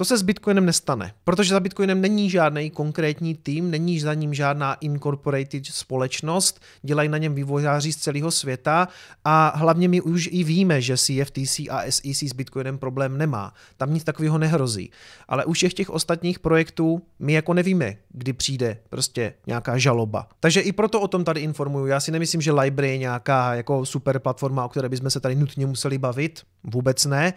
To 0.00 0.04
se 0.04 0.18
s 0.18 0.22
Bitcoinem 0.22 0.66
nestane, 0.66 1.12
protože 1.24 1.50
za 1.50 1.60
Bitcoinem 1.60 2.00
není 2.00 2.30
žádný 2.30 2.70
konkrétní 2.70 3.34
tým, 3.34 3.70
není 3.70 4.00
za 4.00 4.14
ním 4.14 4.34
žádná 4.34 4.74
incorporated 4.74 5.66
společnost, 5.66 6.60
dělají 6.82 7.08
na 7.08 7.18
něm 7.18 7.34
vývojáři 7.34 7.92
z 7.92 7.96
celého 7.96 8.30
světa 8.30 8.88
a 9.24 9.52
hlavně 9.56 9.88
my 9.88 10.00
už 10.00 10.28
i 10.32 10.44
víme, 10.44 10.80
že 10.82 10.96
CFTC 10.96 11.58
a 11.70 11.82
SEC 11.90 12.22
s 12.22 12.32
Bitcoinem 12.32 12.78
problém 12.78 13.18
nemá. 13.18 13.54
Tam 13.76 13.94
nic 13.94 14.04
takového 14.04 14.38
nehrozí. 14.38 14.90
Ale 15.28 15.44
už 15.44 15.56
všech 15.56 15.74
těch 15.74 15.90
ostatních 15.90 16.38
projektů 16.38 17.02
my 17.18 17.32
jako 17.32 17.54
nevíme, 17.54 17.96
kdy 18.08 18.32
přijde 18.32 18.78
prostě 18.90 19.34
nějaká 19.46 19.78
žaloba. 19.78 20.28
Takže 20.40 20.60
i 20.60 20.72
proto 20.72 21.00
o 21.00 21.08
tom 21.08 21.24
tady 21.24 21.40
informuju. 21.40 21.86
Já 21.86 22.00
si 22.00 22.10
nemyslím, 22.10 22.40
že 22.40 22.52
Library 22.52 22.90
je 22.90 22.98
nějaká 22.98 23.54
jako 23.54 23.86
super 23.86 24.18
platforma, 24.18 24.64
o 24.64 24.68
které 24.68 24.88
bychom 24.88 25.10
se 25.10 25.20
tady 25.20 25.34
nutně 25.34 25.66
museli 25.66 25.98
bavit. 25.98 26.42
Vůbec 26.64 27.06
ne. 27.06 27.34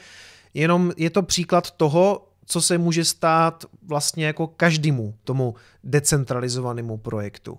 Jenom 0.54 0.91
je 0.97 1.10
to 1.10 1.21
příklad 1.21 1.71
toho, 1.71 2.33
co 2.45 2.62
se 2.62 2.77
může 2.77 3.06
stát 3.06 3.65
vlastně 3.88 4.25
jako 4.25 4.47
každému 4.47 5.15
tomu 5.23 5.56
decentralizovanému 5.84 6.97
projektu. 6.97 7.58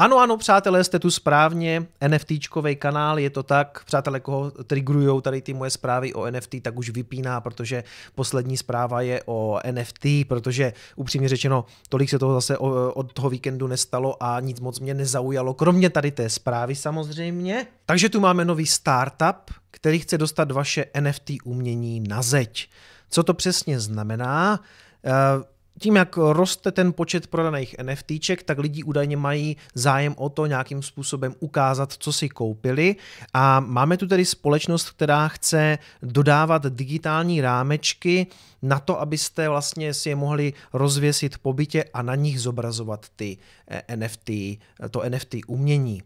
Ano, 0.00 0.18
ano, 0.18 0.36
přátelé, 0.36 0.84
jste 0.84 0.98
tu 0.98 1.10
správně, 1.10 1.86
NFTčkový 2.08 2.76
kanál, 2.76 3.18
je 3.18 3.30
to 3.30 3.42
tak, 3.42 3.84
přátelé, 3.84 4.20
koho 4.20 4.50
trigrujou 4.50 5.20
tady 5.20 5.42
ty 5.42 5.54
moje 5.54 5.70
zprávy 5.70 6.14
o 6.14 6.30
NFT, 6.30 6.54
tak 6.62 6.78
už 6.78 6.90
vypíná, 6.90 7.40
protože 7.40 7.84
poslední 8.14 8.56
zpráva 8.56 9.00
je 9.02 9.22
o 9.26 9.58
NFT, 9.72 10.06
protože 10.28 10.72
upřímně 10.96 11.28
řečeno, 11.28 11.64
tolik 11.88 12.10
se 12.10 12.18
toho 12.18 12.34
zase 12.34 12.58
od 12.58 13.12
toho 13.12 13.30
víkendu 13.30 13.66
nestalo 13.66 14.22
a 14.22 14.40
nic 14.40 14.60
moc 14.60 14.80
mě 14.80 14.94
nezaujalo, 14.94 15.54
kromě 15.54 15.90
tady 15.90 16.10
té 16.10 16.28
zprávy 16.28 16.74
samozřejmě. 16.74 17.66
Takže 17.86 18.08
tu 18.08 18.20
máme 18.20 18.44
nový 18.44 18.66
startup, 18.66 19.50
který 19.70 19.98
chce 19.98 20.18
dostat 20.18 20.50
vaše 20.50 20.84
NFT 21.00 21.30
umění 21.44 22.00
na 22.00 22.22
zeď. 22.22 22.68
Co 23.10 23.22
to 23.22 23.34
přesně 23.34 23.80
znamená? 23.80 24.60
Eh, 25.04 25.57
tím, 25.78 25.96
jak 25.96 26.16
roste 26.16 26.72
ten 26.72 26.92
počet 26.92 27.26
prodaných 27.26 27.76
NFTček, 27.82 28.42
tak 28.42 28.58
lidi 28.58 28.82
údajně 28.82 29.16
mají 29.16 29.56
zájem 29.74 30.14
o 30.18 30.28
to 30.28 30.46
nějakým 30.46 30.82
způsobem 30.82 31.34
ukázat, 31.40 31.92
co 31.92 32.12
si 32.12 32.28
koupili. 32.28 32.96
A 33.34 33.60
máme 33.60 33.96
tu 33.96 34.06
tedy 34.06 34.24
společnost, 34.24 34.90
která 34.90 35.28
chce 35.28 35.78
dodávat 36.02 36.66
digitální 36.66 37.40
rámečky 37.40 38.26
na 38.62 38.78
to, 38.78 39.00
abyste 39.00 39.48
vlastně 39.48 39.94
si 39.94 40.08
je 40.08 40.16
mohli 40.16 40.52
rozvěsit 40.72 41.38
po 41.38 41.52
bytě 41.52 41.84
a 41.94 42.02
na 42.02 42.14
nich 42.14 42.40
zobrazovat 42.40 43.06
ty 43.16 43.36
eh, 43.68 43.96
NFT, 43.96 44.30
to 44.90 45.02
NFT 45.08 45.34
umění. 45.46 46.02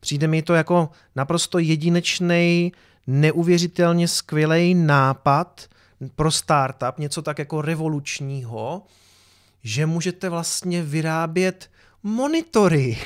Přijde 0.00 0.26
mi 0.26 0.42
to 0.42 0.54
jako 0.54 0.90
naprosto 1.16 1.58
jedinečný, 1.58 2.72
neuvěřitelně 3.06 4.08
skvělý 4.08 4.74
nápad 4.74 5.66
pro 6.14 6.30
startup, 6.30 6.98
něco 6.98 7.22
tak 7.22 7.38
jako 7.38 7.62
revolučního, 7.62 8.82
že 9.62 9.86
můžete 9.86 10.28
vlastně 10.28 10.82
vyrábět 10.82 11.70
monitory. 12.02 12.98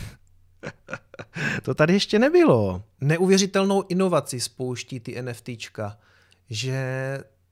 to 1.62 1.74
tady 1.74 1.92
ještě 1.92 2.18
nebylo. 2.18 2.82
Neuvěřitelnou 3.00 3.84
inovaci 3.88 4.40
spouští 4.40 5.00
ty 5.00 5.22
NFTčka, 5.22 5.98
že 6.50 6.84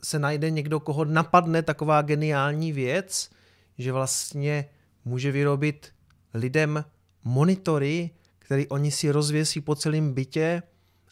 se 0.05 0.19
najde 0.19 0.51
někdo, 0.51 0.81
koho 0.81 1.05
napadne 1.05 1.63
taková 1.63 2.03
geniální 2.03 2.73
věc, 2.73 3.31
že 3.79 3.93
vlastně 3.93 4.69
může 5.05 5.33
vyrobit 5.33 5.93
lidem 6.35 6.85
monitory, 7.25 8.11
který 8.39 8.69
oni 8.69 8.91
si 8.91 9.11
rozvěsí 9.11 9.61
po 9.61 9.75
celém 9.75 10.13
bytě, 10.15 10.63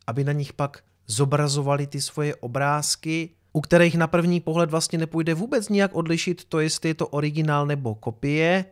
aby 0.07 0.25
na 0.25 0.33
nich 0.33 0.53
pak 0.53 0.85
zobrazovali 1.07 1.87
ty 1.87 2.01
svoje 2.01 2.37
obrázky 2.37 3.31
u 3.59 3.61
kterých 3.61 3.95
na 3.95 4.07
první 4.07 4.41
pohled 4.41 4.71
vlastně 4.71 4.99
nepůjde 4.99 5.35
vůbec 5.35 5.69
nijak 5.69 5.95
odlišit 5.95 6.45
to, 6.45 6.61
jestli 6.61 6.89
je 6.89 6.95
to 6.95 7.09
originál 7.09 7.67
nebo 7.67 7.95
kopie, 7.95 8.65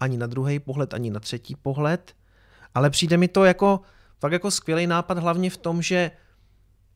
ani 0.00 0.16
na 0.16 0.26
druhý 0.26 0.58
pohled, 0.58 0.94
ani 0.94 1.10
na 1.10 1.20
třetí 1.20 1.54
pohled, 1.54 2.16
ale 2.74 2.90
přijde 2.90 3.16
mi 3.16 3.28
to 3.28 3.44
jako 3.44 3.80
fakt 4.20 4.32
jako 4.32 4.50
skvělý 4.50 4.86
nápad 4.86 5.18
hlavně 5.18 5.50
v 5.50 5.56
tom, 5.56 5.82
že 5.82 6.10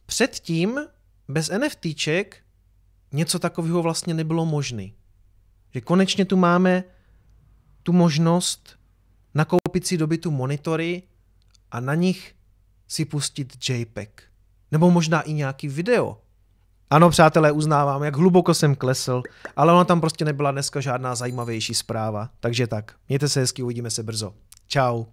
předtím 0.07 0.81
bez 1.29 1.51
NFTček 1.51 2.43
něco 3.13 3.39
takového 3.39 3.83
vlastně 3.83 4.15
nebylo 4.15 4.47
možné. 4.47 4.89
Že 5.75 5.81
konečně 5.81 6.25
tu 6.25 6.37
máme 6.37 6.85
tu 7.83 7.93
možnost 7.93 8.79
nakoupit 9.35 9.87
si 9.87 9.99
dobytu 9.99 10.31
monitory 10.31 11.03
a 11.71 11.81
na 11.81 11.95
nich 11.95 12.35
si 12.89 13.05
pustit 13.05 13.69
JPEG. 13.69 14.23
Nebo 14.71 14.91
možná 14.91 15.21
i 15.21 15.33
nějaký 15.33 15.69
video. 15.69 16.22
Ano, 16.93 17.11
přátelé, 17.11 17.53
uznávám, 17.53 18.03
jak 18.03 18.17
hluboko 18.17 18.55
jsem 18.55 18.75
klesl, 18.75 19.23
ale 19.57 19.73
ona 19.73 19.85
tam 19.85 20.01
prostě 20.01 20.25
nebyla 20.25 20.51
dneska 20.51 20.81
žádná 20.81 21.15
zajímavější 21.15 21.75
zpráva. 21.75 22.29
Takže 22.41 22.67
tak, 22.67 22.93
mějte 23.09 23.29
se 23.29 23.41
hezky, 23.41 23.63
uvidíme 23.63 23.91
se 23.91 24.03
brzo. 24.03 24.33
Ciao. 24.69 25.07